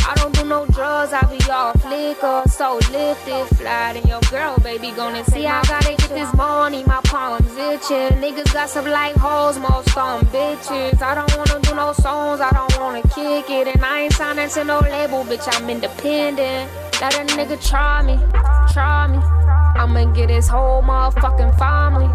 [0.09, 2.43] I don't do no drugs, I be all flicker.
[2.49, 7.01] So lifted, fly than your girl, baby, gonna see I gotta get this money, my
[7.05, 8.17] palms itching.
[8.23, 11.03] Niggas got some like hoes, most on bitches.
[11.03, 13.67] I don't wanna do no songs, I don't wanna kick it.
[13.69, 16.71] And I ain't signing to no label, bitch, I'm independent.
[17.01, 18.17] Let a nigga try me,
[18.73, 19.19] try me.
[19.77, 22.09] I'ma get his whole motherfucking family.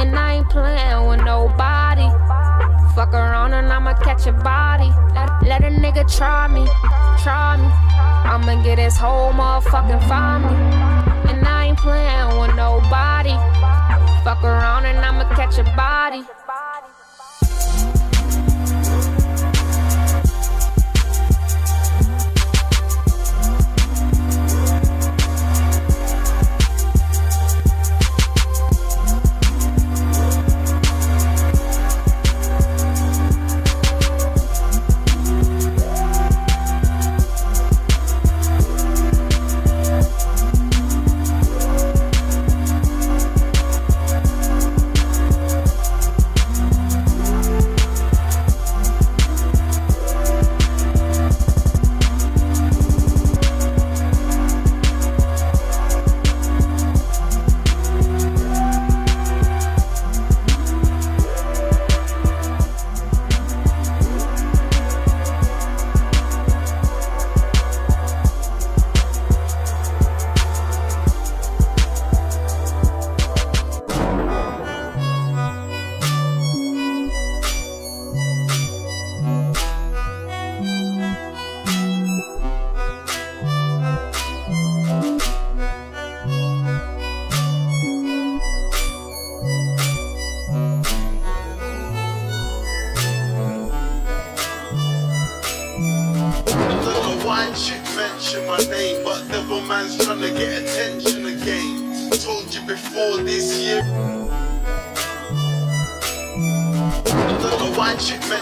[0.00, 2.08] And I ain't playing with nobody.
[3.00, 4.92] Fuck around and I'ma catch a body.
[5.14, 6.66] Let, let a nigga try me,
[7.22, 7.64] try me.
[8.28, 10.54] I'ma get his whole motherfucking family.
[11.30, 13.32] And I ain't playing with nobody.
[14.22, 16.26] Fuck around and I'ma catch a body.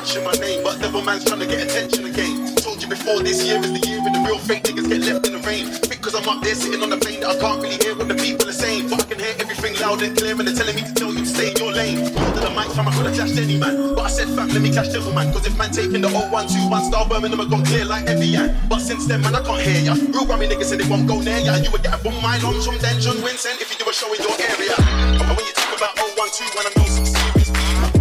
[0.09, 2.55] Mention my name, but devil man's trying to get attention again.
[2.57, 5.27] Told you before this year is the year when the real fake niggas get left
[5.27, 5.69] in the rain.
[5.85, 8.15] Because I'm up there sitting on the plane that I can't really hear what the
[8.15, 8.89] people are saying.
[8.89, 11.21] But I can hear everything loud and clear, and they're telling me to tell you
[11.21, 12.09] to stay in your lane.
[12.09, 13.93] To the mic, fam, I could have clashed any man.
[13.93, 15.29] But I said, fam, let me clash devil man.
[15.29, 18.57] Cause if man taking the 0121 star Birmingham, I got clear like Evian.
[18.65, 19.93] But since then, man, I can't hear ya.
[19.93, 21.61] Real Grammy niggas said they won't go near ya.
[21.61, 23.93] You would get a boom mile on from then John Vincent if you do a
[23.93, 24.73] show in your area.
[25.21, 27.93] And when you talk about 012, I know some serious people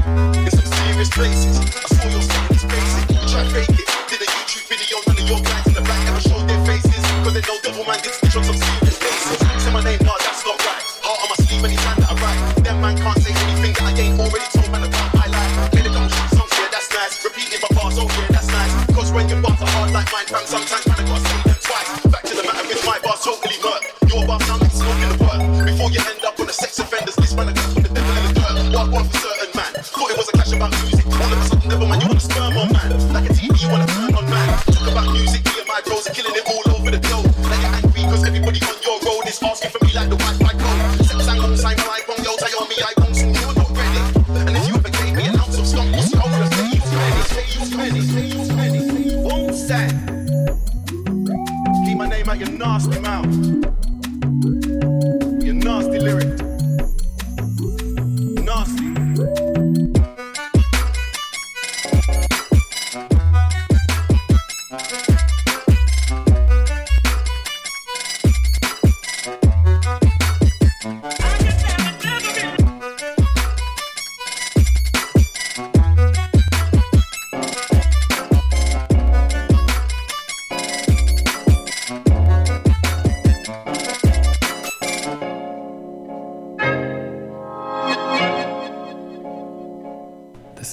[0.48, 1.57] in some serious places.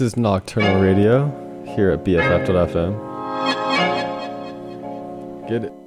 [0.05, 1.30] Is Knokternal Radio
[1.74, 2.92] here at BFF.fm.
[5.48, 5.84] Get it.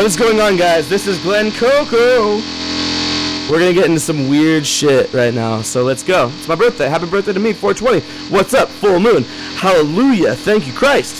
[0.00, 0.88] What is going on, guys?
[0.88, 2.36] This is Glenn Coco.
[3.50, 6.32] We're gonna get into some weird shit right now, so let's go.
[6.38, 6.88] It's my birthday.
[6.88, 8.00] Happy birthday to me, 420.
[8.32, 9.24] What's up, full moon?
[9.56, 10.36] Hallelujah.
[10.36, 11.19] Thank you, Christ.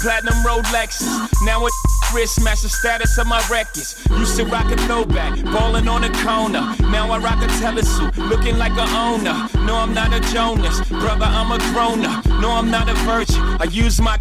[0.00, 1.28] Platinum Rolexes.
[1.44, 1.72] Now it
[2.14, 4.04] wrist smash the status of my records.
[4.10, 6.74] Used to rock a throwback, ballin' on a corner.
[6.90, 9.48] Now I rock a telesuit, looking like a owner.
[9.66, 12.24] No, I'm not a Jonas, brother, I'm a grown up.
[12.40, 13.42] No, I'm not a virgin.
[13.60, 14.18] I use my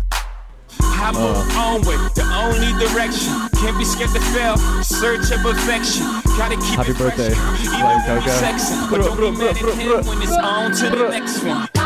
[0.99, 3.31] I move onward, the only direction.
[3.61, 6.03] Can't be scared to fail, search of perfection.
[6.37, 7.65] Gotta keep Happy it birthday, fresh.
[7.65, 11.09] Even when we sexing, but don't be mad at him when it's on to the
[11.09, 11.76] next one.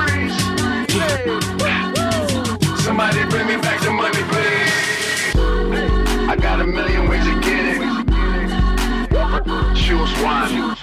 [10.24, 10.76] One.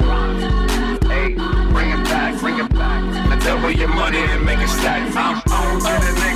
[1.06, 1.34] Hey,
[1.72, 3.02] bring it back, bring it back.
[3.28, 5.14] Now double your money and make it stack.
[5.16, 6.27] I'm on to the next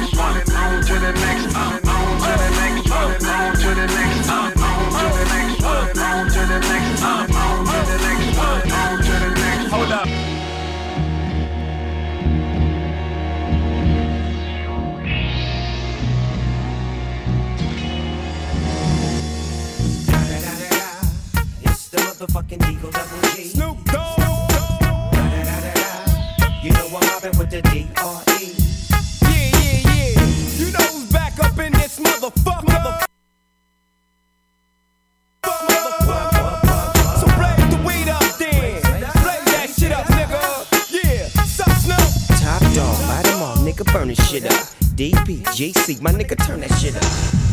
[45.62, 47.02] DPGC, my nigga, turn that shit up.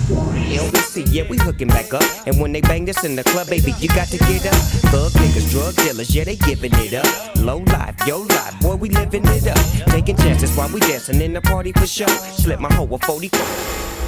[0.09, 2.03] LBC, yeah, we hooking back up.
[2.25, 4.55] And when they bang this in the club, baby, you got to get up.
[4.89, 7.35] Thug niggas, drug dealers, yeah, they giving it up.
[7.37, 9.91] Low life, yo life, boy, we living it up.
[9.91, 12.07] Taking chances while we dancing in the party for sure.
[12.07, 13.98] Slip my hoe a 44.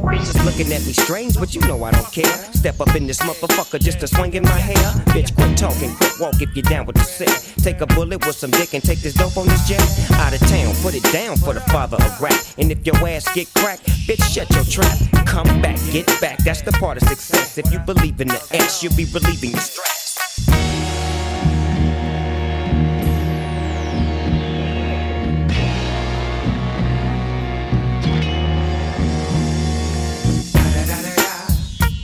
[0.00, 2.32] Bitches looking at me strange, but you know I don't care.
[2.52, 4.76] Step up in this motherfucker just to swing in my hair.
[5.12, 7.28] Bitch, quit talking, quit walk if you're down with the sick.
[7.62, 9.82] Take a bullet with some dick and take this dope on this jet.
[10.14, 12.38] Out of town, put it down for the father of rap.
[12.58, 14.98] And if your ass get cracked, bitch, shut your trap.
[15.26, 17.58] Come back, get back, that's the part of success.
[17.58, 20.01] If you believe in the ass, you'll be relieving your stress.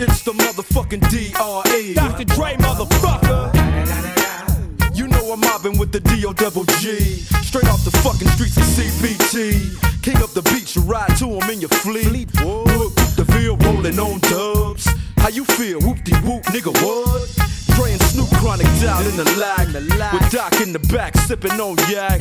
[0.00, 1.94] It's the motherfucking D.R.E.
[1.94, 2.24] Dr.
[2.24, 3.50] Dre, motherfucker.
[4.96, 6.34] You know I'm mobbing with the D.O.
[6.34, 7.00] double G.
[7.42, 9.74] Straight off the fucking streets of CPT.
[10.00, 12.28] King up the beach, you ride to him in your fleet.
[12.30, 14.86] The feel rolling on dubs.
[15.16, 15.80] How you feel?
[15.80, 17.26] Whoop de whoop, nigga, what?
[17.74, 19.66] Dre and Snoop Chronic down in the lag.
[20.14, 22.20] With Doc in the back, sipping on yak.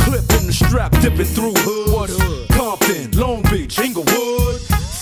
[0.00, 2.10] Clip in the strap, dipping through hood.
[2.50, 4.60] Compton, Long Beach, Inglewood.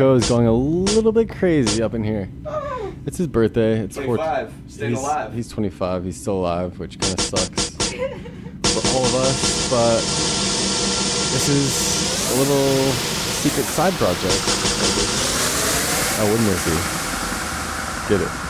[0.00, 2.30] Glenn is going a little bit crazy up in here.
[3.06, 3.78] It's his birthday.
[3.78, 5.32] It's 25, staying he's, alive.
[5.32, 6.04] He's 25.
[6.04, 9.70] He's still alive, which kind of sucks for all of us.
[9.70, 10.00] But
[11.32, 12.92] this is a little
[13.40, 14.44] secret side project.
[16.20, 16.76] I wouldn't it be?
[18.10, 18.49] Get it?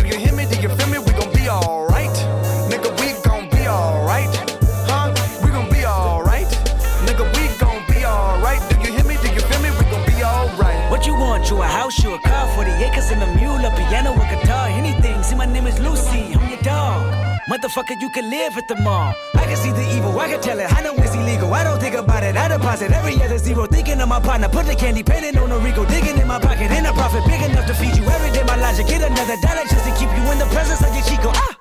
[11.99, 15.21] You a car, 40 acres and a mule, a piano, a guitar, anything.
[15.23, 17.03] See, my name is Lucy, I'm your dog.
[17.49, 19.13] Motherfucker, you can live at the mall.
[19.35, 20.71] I can see the evil, I can tell it.
[20.71, 21.53] I know it's illegal.
[21.53, 22.37] I don't think about it.
[22.37, 23.65] I deposit every other zero.
[23.65, 25.83] Thinking of my partner, put the candy painting on a Rico.
[25.85, 28.43] Digging in my pocket, in a profit big enough to feed you every day.
[28.43, 31.31] My logic, get another dollar just to keep you in the presence of your Chico.
[31.35, 31.60] Ah!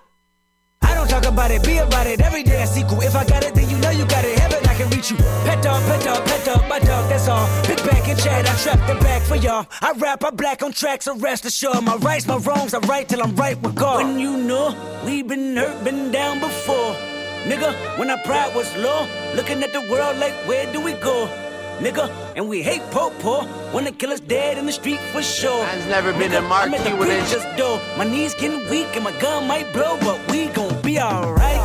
[1.21, 2.23] Talk about it, be about it.
[2.23, 3.03] Every day I sequel.
[3.03, 4.39] If I got it, then you know you got it.
[4.39, 5.19] Heaven, I can reach you.
[5.45, 7.47] Pet dog, pet dog, pet dog, my dog, that's all.
[7.67, 9.67] Big back and chat, I trap the back for y'all.
[9.83, 11.85] I rap, I black on tracks, so rest assured.
[11.85, 14.03] My rights, my wrongs, I right till I'm right with God.
[14.03, 14.75] When you know
[15.05, 16.97] we been hurt, been down before.
[17.45, 21.50] Nigga, when our pride was low, looking at the world like, where do we go?
[21.81, 25.63] Nigga, and we hate po-po, wanna kill us dead in the street for sure.
[25.65, 27.81] Man's never been Nigga, a marquee I'm at the with a- preacher's door.
[27.97, 31.63] My knees getting weak and my gun might blow, but we gon' be alright.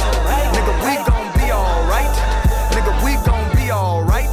[0.55, 2.15] Nigga, we gon' be alright.
[2.71, 4.31] Nigga, we gon' be alright.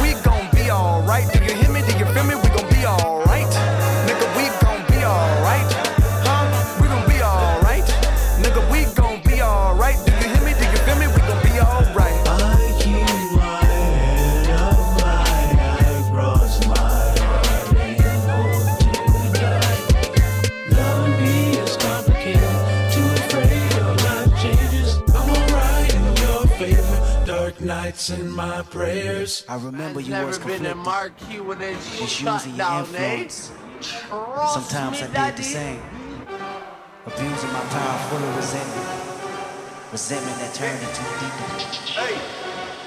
[0.00, 1.30] We gon' be alright.
[1.32, 1.65] Do you hear
[27.96, 29.44] nights and my prayers.
[29.48, 30.76] I remember you never was been a conflicted.
[30.76, 33.14] marquee with a Just shut using your down, eh?
[33.22, 33.52] influence.
[34.52, 35.80] Sometimes I did the same.
[37.06, 39.92] Abusing my power full of resentment.
[39.92, 41.36] Resentment that turned into deep.
[41.96, 42.16] Hey,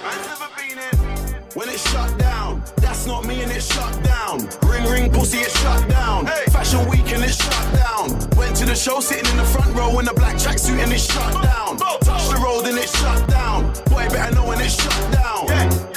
[0.03, 1.08] man's never been in.
[1.55, 4.47] When it shut down, that's not me and it shut down.
[4.69, 6.27] Ring ring pussy, it's shut down.
[6.51, 8.09] Fashion week and it's shut down.
[8.37, 11.11] Went to the show sitting in the front row in a black tracksuit and it's
[11.11, 11.77] shut down.
[11.77, 13.73] Touch the road and it's shut down.
[13.89, 15.47] Boy, better know when it's shut down.
[15.47, 15.88] Yeah,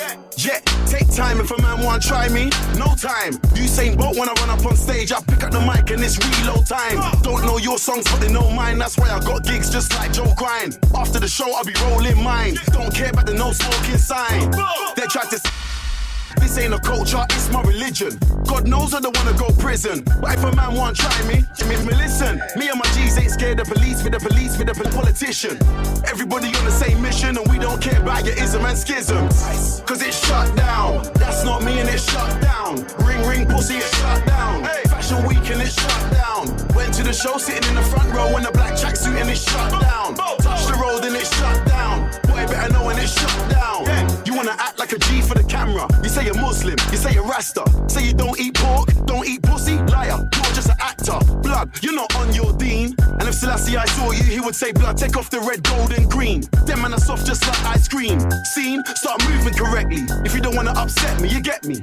[0.87, 2.45] take time if a man want try me.
[2.77, 3.35] No time.
[3.55, 6.19] Usain Bolt when I run up on stage, I pick up the mic and it's
[6.19, 6.99] reload time.
[7.23, 8.79] Don't know your songs, but they know mine.
[8.79, 10.79] That's why I got gigs just like Joe Grind.
[10.95, 12.57] After the show, I'll be rolling mine.
[12.67, 14.51] Don't care about the no smoking sign.
[14.97, 15.41] They tried to.
[16.41, 18.19] This ain't a culture, it's my religion.
[18.47, 20.05] God knows I don't wanna go prison.
[20.21, 22.41] But if a man want try me, me, me listen.
[22.57, 25.57] Me and my G's ain't scared of police, for the police, for the pol- politician.
[26.07, 29.83] Everybody on the same mission, and we don't care about your ism and schisms.
[29.87, 31.03] Cause it's shut down.
[31.15, 32.85] That's not me and it's shut down.
[33.07, 34.65] Ring ring pussy, it's shut down.
[34.89, 36.47] Fashion week and it's shut down.
[36.75, 39.43] Went to the show sitting in the front row in a black tracksuit and it's
[39.43, 40.15] shut down.
[40.15, 42.02] Touch the road and it's shut down.
[42.33, 43.85] Boy, better know when it's shut down.
[44.25, 45.87] You wanna act like a G for the camera.
[46.03, 47.65] You say you're Muslim, you say you're Rasta.
[47.89, 50.17] Say you don't eat pork, don't eat pussy, liar.
[50.17, 51.19] You're just an actor.
[51.43, 52.95] Blood, you're not on your deen.
[53.21, 55.93] And if Selassie I saw you, he would say, Blood, take off the red, gold,
[55.93, 56.43] and green.
[56.65, 58.19] Them man are soft just like ice cream.
[58.55, 60.05] Scene, start moving correctly.
[60.25, 61.83] If you don't wanna upset me, you get me.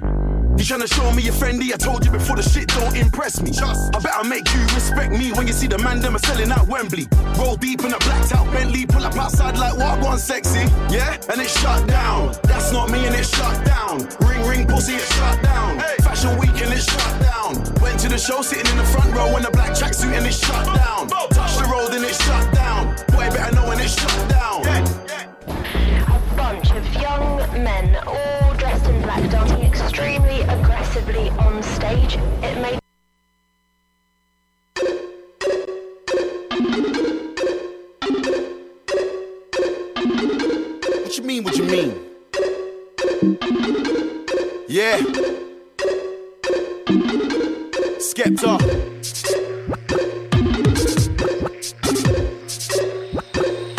[0.59, 1.73] You tryna show me you're friendly?
[1.73, 3.49] I told you before the shit don't impress me.
[3.49, 6.51] Just, I better make you respect me when you see the man them are selling
[6.51, 7.07] out Wembley.
[7.37, 11.15] Roll deep in a blacked out Bentley, pull up outside like what one sexy, yeah?
[11.31, 12.35] And it's shut down.
[12.43, 13.99] That's not me and it's shut down.
[14.19, 15.79] Ring ring pussy, it's shut down.
[16.03, 17.55] Fashion week and it's shut down.
[17.81, 20.45] Went to the show sitting in the front row in a black tracksuit and it's
[20.45, 21.07] shut down.
[21.07, 22.97] Touch the road and it's shut down.
[23.15, 24.67] Boy, better know when it's shut down.
[24.67, 28.48] A bunch of young men, all
[31.17, 32.17] on stage.
[32.43, 32.79] It made
[41.03, 42.05] What you mean, what you mean?
[44.67, 44.99] Yeah.
[47.97, 48.59] Skepta.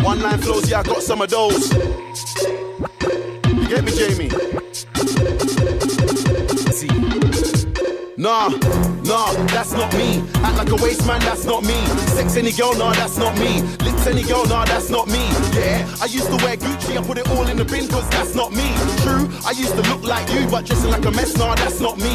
[0.03, 1.73] One line flows, yeah, I got some of those.
[3.47, 4.31] You get me, Jamie?
[8.17, 8.49] Nah,
[9.11, 10.23] nah, that's not me.
[10.47, 11.79] Act like a waste man, that's not me.
[12.15, 13.61] Sex any girl, nah, that's not me.
[13.85, 15.23] Lips any girl, nah, that's not me.
[15.53, 18.35] Yeah, I used to wear Gucci, I put it all in the bin, cause that's
[18.35, 18.69] not me.
[19.03, 21.99] True, I used to look like you, but dressing like a mess, nah, that's not
[21.99, 22.15] me.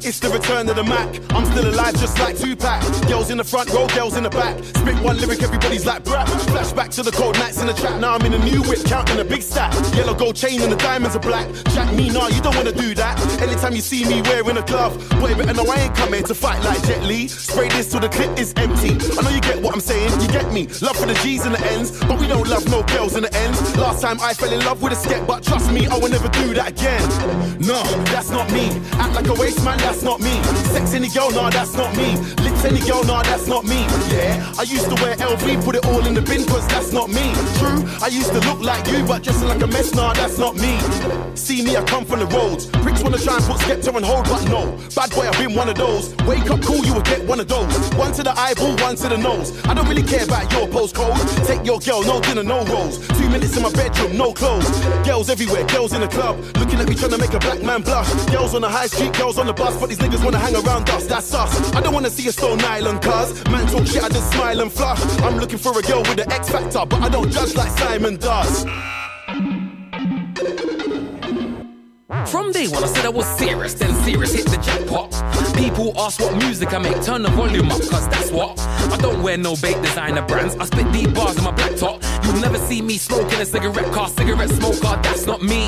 [0.00, 1.08] It's the return of the Mac.
[1.30, 2.82] I'm still alive, just like Tupac.
[3.08, 4.62] Girls in the front row, girls in the back.
[4.62, 6.26] Spit one lyric, everybody's like brap.
[6.52, 7.98] Flashback to the cold nights in the trap.
[8.00, 9.72] Now I'm in a new whip, counting a big stack.
[9.96, 11.48] Yellow gold chain and the diamonds are black.
[11.72, 13.18] Jack me, nah, you don't wanna do that.
[13.40, 16.62] Anytime you see me wearing a glove, boy, better know I ain't coming to fight
[16.62, 17.26] like Jet Li.
[17.28, 18.92] Spray this till the clip is empty.
[19.18, 20.68] I know you get what I'm saying, you get me.
[20.80, 23.34] Love for the G's and the N's, but we don't love no girls in the
[23.34, 23.76] ends.
[23.76, 26.28] Last time I fell in love with a skep, but trust me, I will never
[26.28, 27.02] do that again.
[27.58, 27.82] No,
[28.12, 28.70] that's not me.
[28.92, 30.42] Act like a waste man, that's not me.
[30.70, 32.16] Sex any girl, nah, that's not me.
[32.44, 33.80] Lips any girl, nah, that's not me.
[34.10, 37.08] Yeah, I used to wear LV, put it all in the bin, cause that's not
[37.08, 37.32] me.
[37.58, 40.56] True, I used to look like you, but dressing like a mess, nah, that's not
[40.56, 40.78] me.
[41.34, 42.66] See me, I come from the roads.
[42.66, 44.78] Pricks wanna try and put Skepta on hold, but no.
[44.94, 46.14] Bad boy, I've been one of those.
[46.26, 47.72] Wake up cool, you will get one of those.
[47.94, 49.52] One to the eyeball, one to the nose.
[49.66, 51.18] I don't really care about your postcode.
[51.46, 53.06] Take your girl, no dinner, no rolls.
[53.18, 54.68] Two minutes in my bedroom, no clothes.
[55.04, 56.38] Girls everywhere, girls in the club.
[56.56, 58.10] Looking at me trying to make a black man blush.
[58.30, 60.88] Girls on the high street, girls on the bus, but these niggas wanna hang around
[60.90, 61.74] us, that's us.
[61.74, 63.44] I don't wanna see a Stone Island cuz.
[63.50, 65.00] Man talk shit, I just smile and flush.
[65.22, 68.16] I'm looking for a girl with an X factor, but I don't judge like Simon
[68.16, 68.64] does.
[72.26, 75.10] From day one, I said I was serious, then serious hit the jackpot.
[75.56, 78.60] People ask what music I make, turn the volume up, cause that's what.
[78.60, 82.02] I don't wear no bait designer brands, I spit deep bars in my black top.
[82.22, 85.66] You'll never see me smoking a cigarette car, cigarette smoker, that's not me.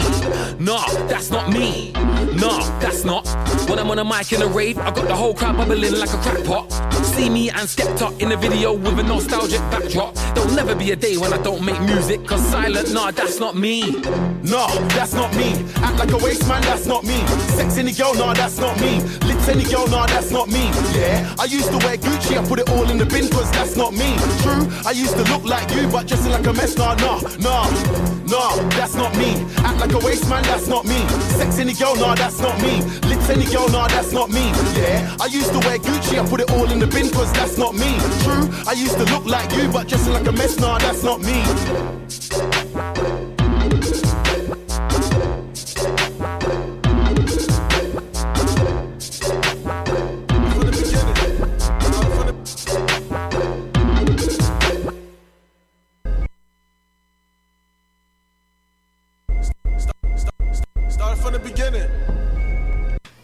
[0.59, 1.93] Nah, that's not me.
[1.93, 3.27] Nah, that's not.
[3.71, 6.13] When I'm on a mic in a rave, I got the whole crowd bubbling like
[6.13, 6.71] a crack pot.
[7.17, 10.15] See me and Skepta in a video with a nostalgic backdrop.
[10.35, 13.57] There'll never be a day when I don't make music, cause silent, nah, that's not
[13.57, 13.91] me.
[14.43, 15.55] Nah, that's not me.
[15.77, 17.17] Act like a waste man, that's not me.
[17.55, 18.99] Sex any girl, nah, that's not me.
[19.29, 20.65] Lips any girl, nah, that's not me.
[20.99, 23.77] Yeah, I used to wear Gucci, I put it all in the bin, cause that's
[23.77, 24.17] not me.
[24.43, 27.71] True, I used to look like you, but dressing like a mess, nah, nah, nah.
[28.27, 29.47] Nah, that's not me.
[29.59, 30.99] Act like a waste man, that's not me.
[31.39, 32.83] Sex any girl, nah, that's not me.
[33.09, 34.51] Lips any girl, nah, that's not me.
[34.75, 37.57] Yeah, I used to wear Gucci, I put it all in the bin, cause that's
[37.57, 37.99] not me.
[38.25, 41.21] True, I used to look like you, but dressing like a mess, nah, that's not
[41.21, 41.45] me.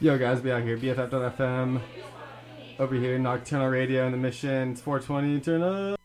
[0.03, 0.77] Yo, guys, we out here.
[0.77, 1.81] BFF.FM.
[2.81, 4.73] Over here, Knokternal Radio in the mission.
[4.73, 5.41] It's 420.
[5.41, 6.02] Turn up.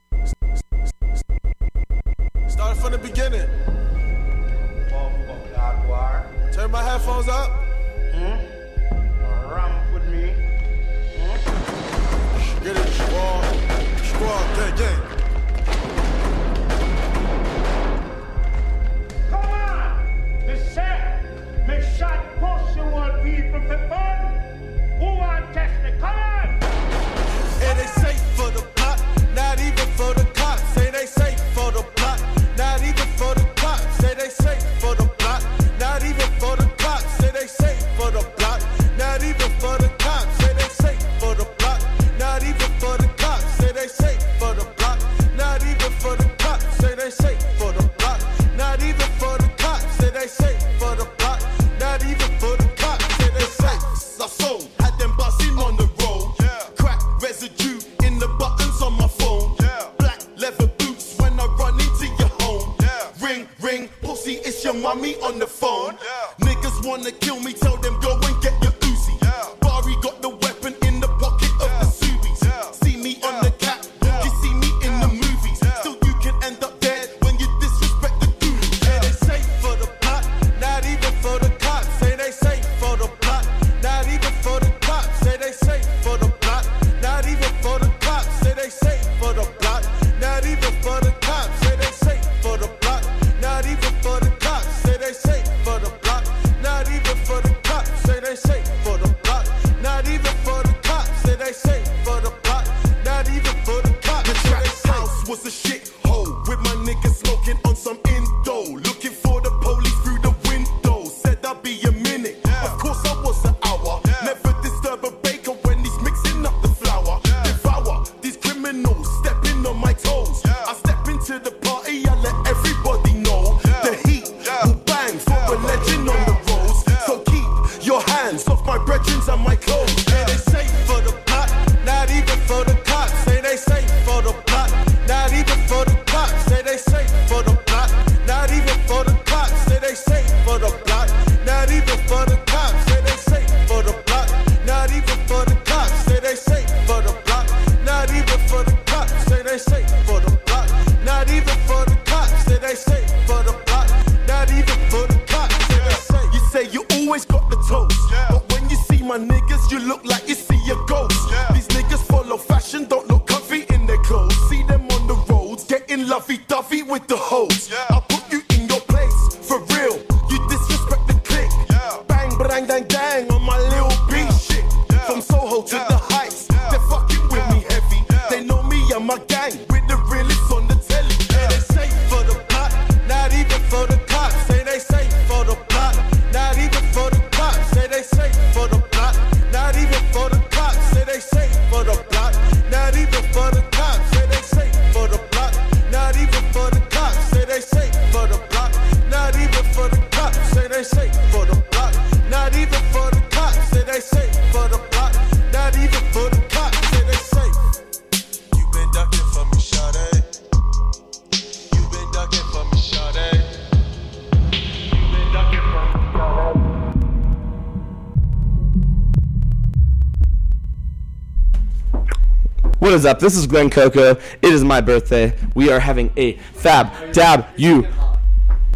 [222.98, 223.20] is up?
[223.20, 224.12] This is Glenn Coco.
[224.42, 225.38] It is my birthday.
[225.54, 227.88] We are having a fab dab you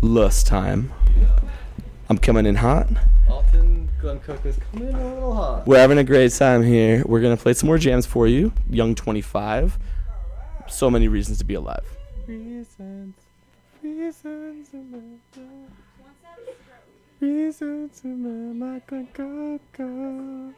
[0.03, 0.93] lust time.
[2.07, 2.87] I'm coming in hot.
[3.27, 5.65] Often Glenn Coco's coming in a little hot.
[5.65, 7.03] We're having a great time here.
[7.07, 8.53] We're gonna play some more jams for you.
[8.69, 9.79] Young 25.
[10.69, 11.83] So many reasons to be alive.
[12.27, 13.15] Reasons,
[13.81, 14.69] reasons,
[17.19, 18.01] Reasons.
[18.01, 20.53] to my Glenn Coco.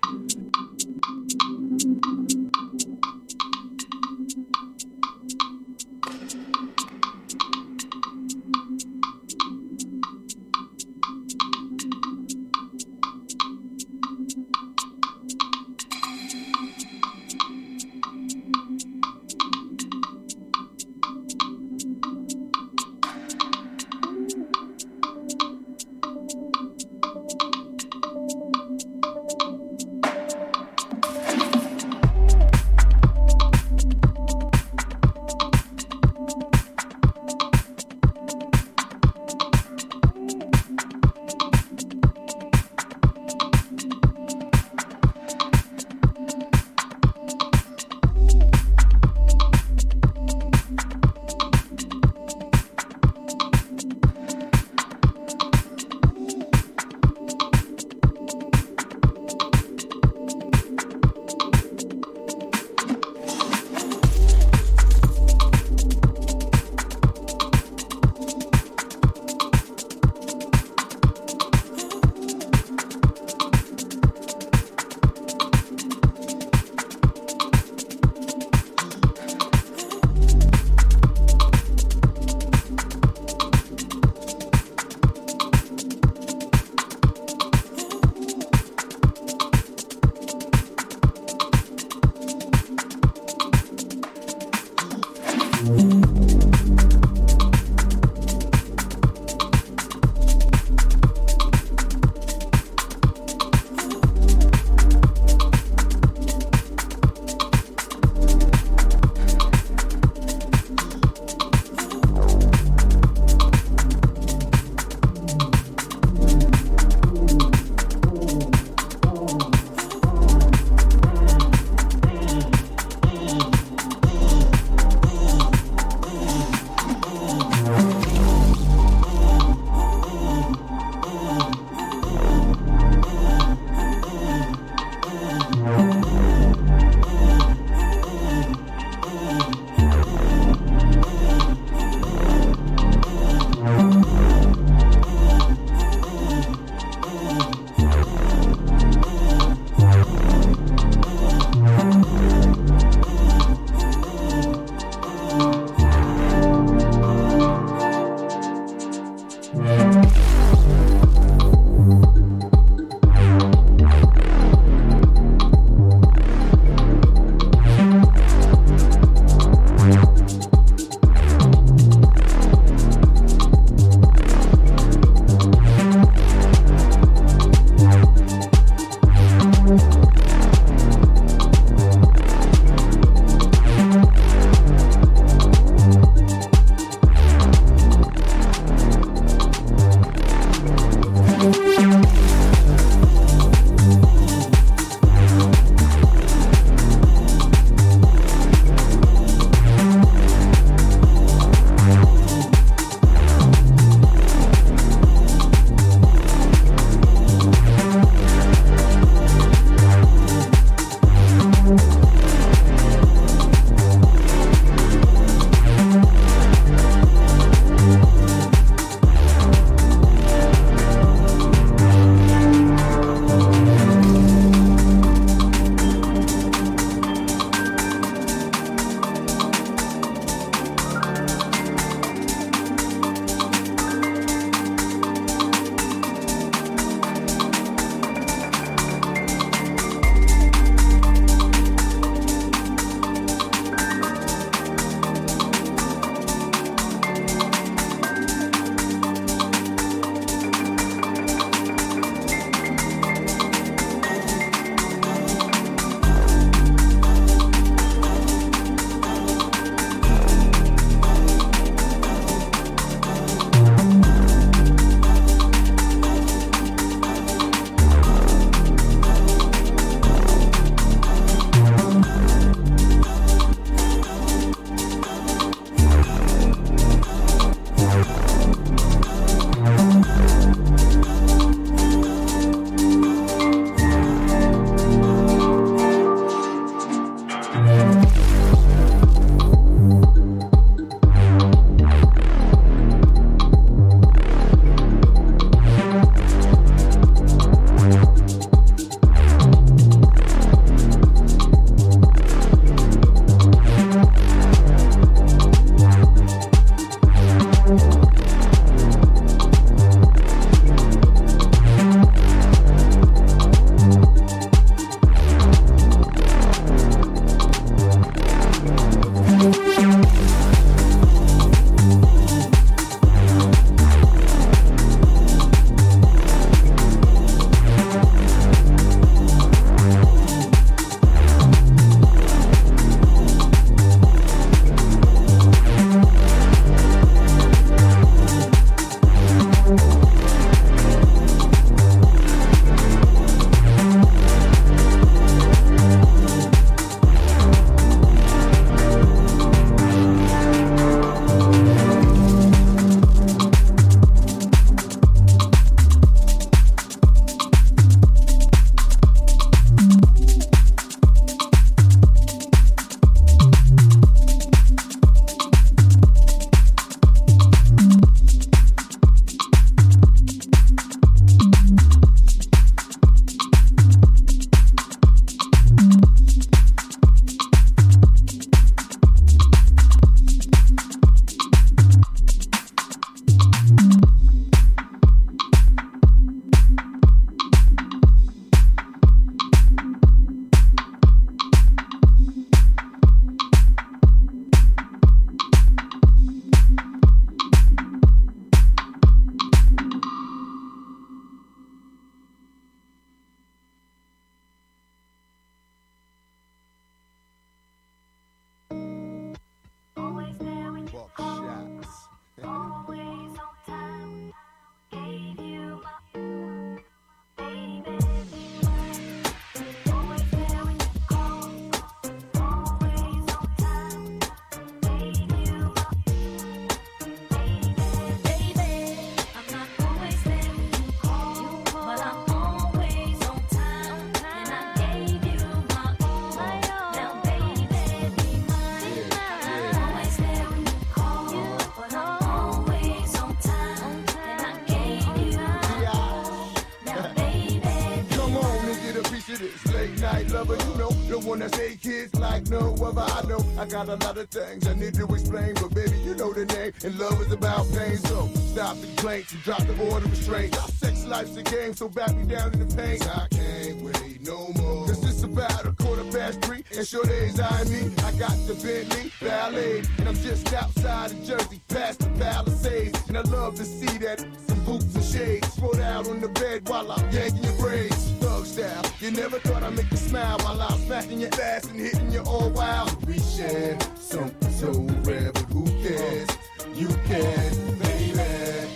[453.64, 456.44] I got a lot of things I need to explain, but baby, you know the
[456.44, 457.96] name, and love is about pain.
[457.96, 460.62] So stop the complaints and drop the order of restraint.
[460.62, 463.08] Our sex life's a game, so back me down in the paint.
[463.08, 464.88] I can't wait no more.
[464.88, 467.90] Cause it's about a quarter past three, and sure days I me.
[468.04, 473.08] I got the Bentley Ballet, and I'm just outside of Jersey, past the Palisades.
[473.08, 476.68] And I love to see that some boots and shades spread out on the bed
[476.68, 478.12] while I'm yanking your braids.
[478.44, 482.12] Style, you never thought I'd make you smile while I'm smacking your ass and hitting
[482.12, 483.06] you all wild.
[483.08, 484.72] We share something so
[485.04, 486.30] rare, but who cares?
[486.76, 488.73] You can, baby.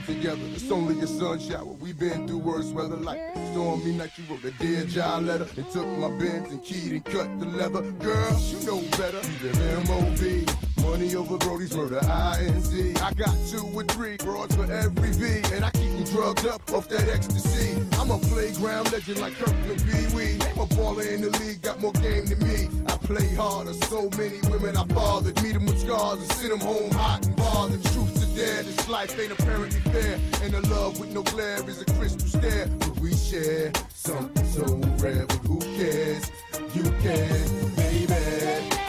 [0.00, 0.42] It together.
[0.52, 1.64] It's only a sun shower.
[1.64, 3.20] we been through worse weather like
[3.52, 4.12] stormy night.
[4.16, 4.84] You wrote a dear
[5.20, 7.82] letter and took my bins and keyed and cut the leather.
[7.92, 9.20] Girl, you know better.
[9.42, 10.69] You live M.O.B.
[10.82, 12.94] Money over Brody's murder, I-N-C.
[12.96, 15.54] I got two or three broads for every V.
[15.54, 17.76] And I keep them drugged up off that ecstasy.
[17.98, 20.38] I'm a playground legend like Kirkland Pee Wee.
[20.38, 22.68] Name a baller in the league, got more game than me.
[22.86, 25.42] I play harder, so many women I bothered.
[25.42, 27.82] Meet them with scars and send them home hot and bothered.
[27.84, 30.18] Truth to dare, this life ain't apparently fair.
[30.42, 32.66] And the love with no glare is a crystal stare.
[32.78, 34.64] But we share something so
[35.04, 36.30] rare, but who cares?
[36.74, 38.79] You can, baby.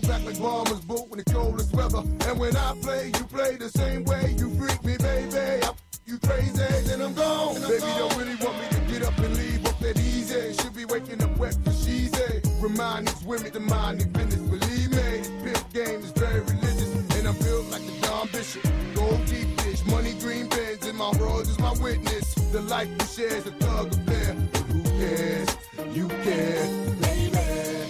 [0.00, 2.02] Go back like bombers boot when the coldest weather.
[2.26, 4.34] And when I play, you play the same way.
[4.36, 5.36] You freak me, baby.
[5.36, 6.52] I f- you crazy,
[6.88, 7.56] then I'm gone.
[7.56, 10.54] And baby, don't really want me to get up and leave up that easy.
[10.54, 12.40] Should be waking up wet for she's a.
[12.60, 14.40] Remind these women to mind their business.
[14.40, 16.94] Believe me, this pimp game is very religious.
[17.16, 18.62] And I'm built like a Don Bishop.
[18.94, 22.34] Gold deep dish, money green bins, and my world is my witness.
[22.52, 24.36] The life we share is a thug affair.
[24.52, 25.48] But who cares?
[25.94, 26.66] You care,
[27.00, 27.87] baby.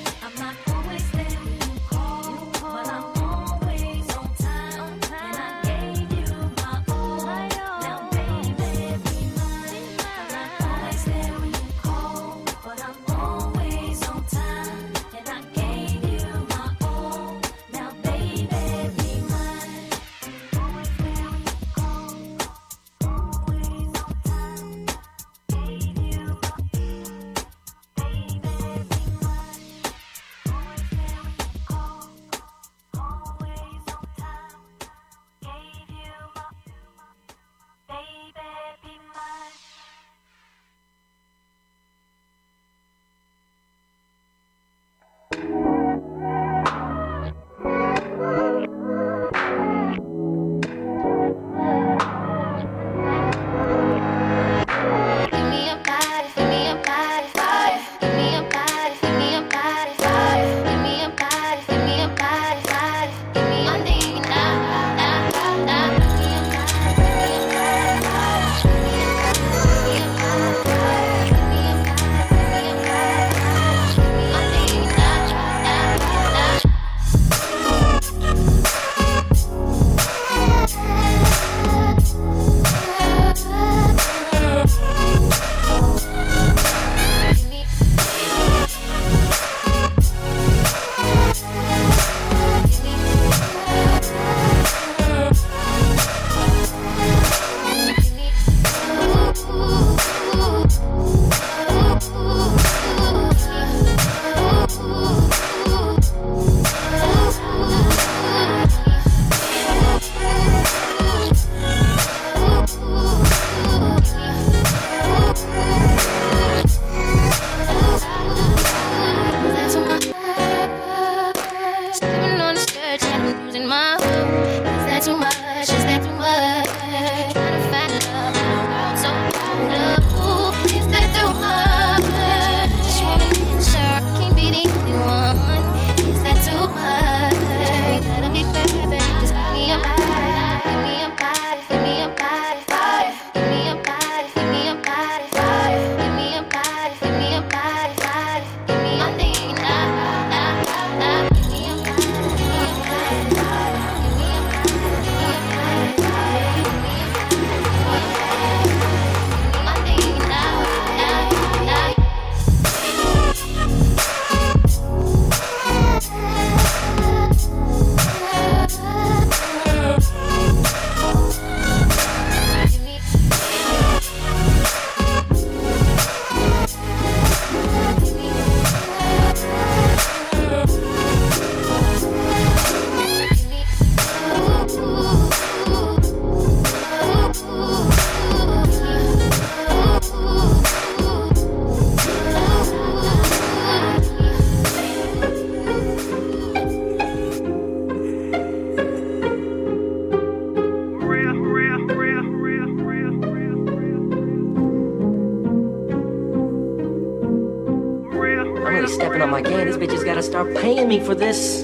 [210.90, 211.57] aiming for this.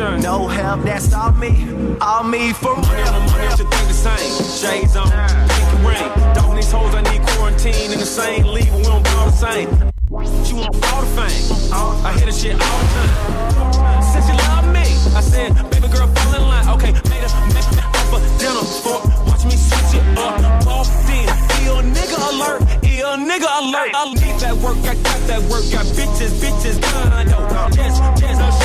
[0.00, 0.18] All.
[0.18, 1.68] No help, that's all me.
[2.00, 3.56] All me for real.
[3.56, 4.32] should think the same.
[4.60, 6.34] Shades on, pink rain.
[6.34, 9.32] Dogging these hoes, I need quarantine in the same league, but we don't all the
[9.32, 9.68] same.
[10.46, 11.72] You want all the fame.
[11.72, 14.02] I hear the shit all the time.
[14.02, 16.68] Since you love me, I said, baby girl, fall in line.
[16.74, 20.66] Okay, made a make me offer dinner for watch me switch it up.
[20.66, 21.28] Walked in,
[21.66, 23.90] ill nigga alert, ill nigga alert.
[23.94, 27.38] I need that work, I got that work, got bitches, bitches, condo.
[27.74, 28.63] Yes, yes,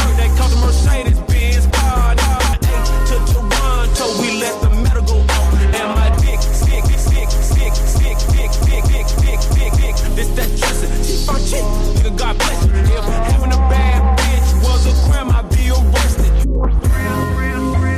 [11.32, 12.66] my nigga, God bless.
[12.66, 16.50] If having a bad bitch was a crime, I'd be arrested.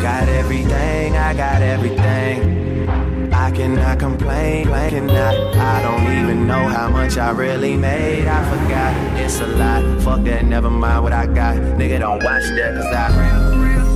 [0.01, 2.89] Got everything, I got everything.
[3.33, 5.35] I cannot complain, I cannot.
[5.55, 8.27] I don't even know how much I really made.
[8.27, 10.01] I forgot, it's a lot.
[10.01, 11.55] Fuck that, never mind what I got.
[11.55, 13.07] Nigga, don't watch that, cause I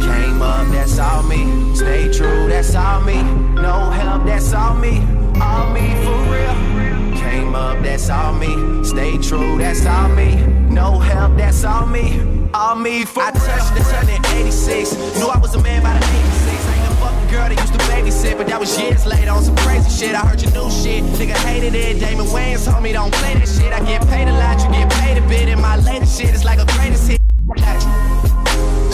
[0.01, 1.75] came up, that's all me.
[1.75, 3.21] Stay true, that's all me.
[3.55, 4.99] No help, that's all me.
[5.41, 6.74] All me for real.
[7.55, 8.83] Up, that's all me.
[8.83, 10.35] Stay true, that's all me.
[10.69, 12.19] No help, that's all me.
[12.53, 14.91] All me for I touched the sun in 86.
[15.15, 16.67] Knew I was a man by the 86.
[16.75, 19.55] Ain't the fucking girl that used to babysit, but that was years later on some
[19.55, 20.15] crazy shit.
[20.15, 21.01] I heard your new shit.
[21.15, 22.01] Nigga hated it.
[22.01, 23.71] Damon Wayans told me don't play that shit.
[23.71, 25.47] I get paid a lot, you get paid a bit.
[25.47, 27.21] And my latest shit is like a greatest hit.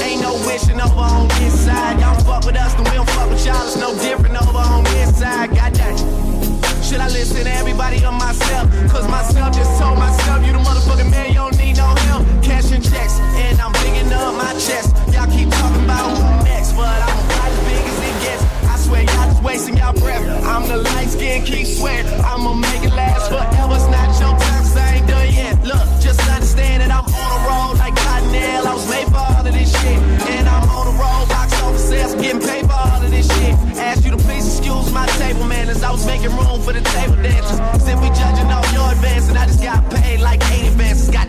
[0.06, 2.00] Ain't no wishing over on this side.
[2.00, 3.66] Y'all fuck with us, then we don't fuck with y'all.
[3.66, 5.50] It's no different over on this side.
[5.50, 6.31] Goddamn.
[6.92, 8.68] Should I listen to everybody or myself?
[8.92, 12.28] Cause myself just told myself, you the motherfucking man, you don't need no help.
[12.44, 14.92] Cashing checks, and I'm bigging up my chest.
[15.08, 18.44] Y'all keep talking about who next, but I'm about as big as it gets.
[18.68, 20.20] I swear, y'all just wasting y'all breath.
[20.44, 22.12] I'm the light skin, keep sweating.
[22.28, 23.76] I'ma make it last forever.
[23.80, 25.64] It's not your time, 'cause I ain't done yet.
[25.64, 28.68] Look, just understand that I'm on a roll like Cottonelle.
[28.68, 30.00] I was made for all of this shit.
[30.28, 33.56] And I'm on a roll, box office sales, getting paid for all of this shit.
[33.80, 34.18] Ask you to
[34.72, 35.84] excuse my table manners.
[35.84, 37.84] I was making room for the table dancers.
[37.84, 41.10] Since we judging all your advances, I just got paid like eight advances.
[41.10, 41.28] Got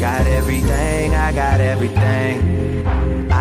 [0.00, 2.75] Got everything, I got everything.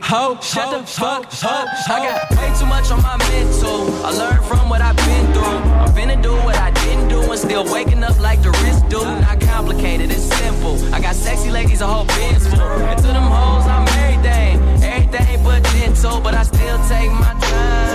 [0.00, 1.68] Ho, shut the fuck up.
[1.90, 3.92] I got way too much on my mental.
[4.04, 5.44] I learned from what I've been through.
[5.44, 9.02] I'm finna do what I didn't do and still waking up like the wrist do.
[9.02, 10.76] Not complicated, it's simple.
[10.94, 12.60] I got sexy ladies, a whole biz full.
[12.60, 14.82] And to them hoes, I'm everything.
[14.82, 17.87] Everything but gentle, but I still take my time.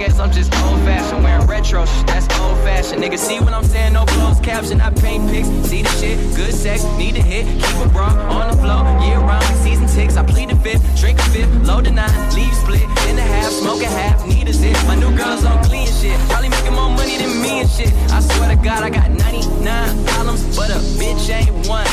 [0.00, 1.22] Guess I'm just old fashioned.
[1.22, 3.04] Wearing retro shit, that's old fashioned.
[3.04, 3.92] Nigga, see what I'm saying?
[3.92, 4.80] No closed caption.
[4.80, 5.46] I paint pics.
[5.68, 7.44] See the shit, good sex, need a hit.
[7.44, 10.16] Keep a bra on the floor, year round season ticks.
[10.16, 13.52] I plead the fifth, drink a fifth, load the nine, leave split in a half,
[13.52, 14.74] smoke a half, need a zip.
[14.86, 17.92] My new girl's on clean shit, probably making more money than me and shit.
[18.08, 21.84] I swear to God, I got 99 problems, but a bitch ain't one.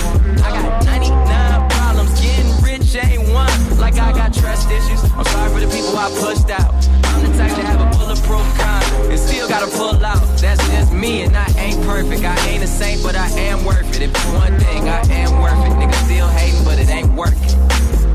[0.48, 3.52] I got 99 problems, getting rich ain't one.
[3.78, 5.04] Like I got trust issues.
[5.12, 6.72] I'm sorry for the people I pushed out.
[7.04, 10.22] I'm the type to have a bulletproof con and still gotta pull out.
[10.38, 12.24] That's just me, and I ain't perfect.
[12.24, 14.02] I ain't a saint, but I am worth it.
[14.02, 15.74] If it's one thing, I am worth it.
[15.74, 17.60] Nigga still hating, but it ain't working.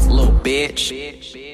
[0.08, 1.51] Little bitch.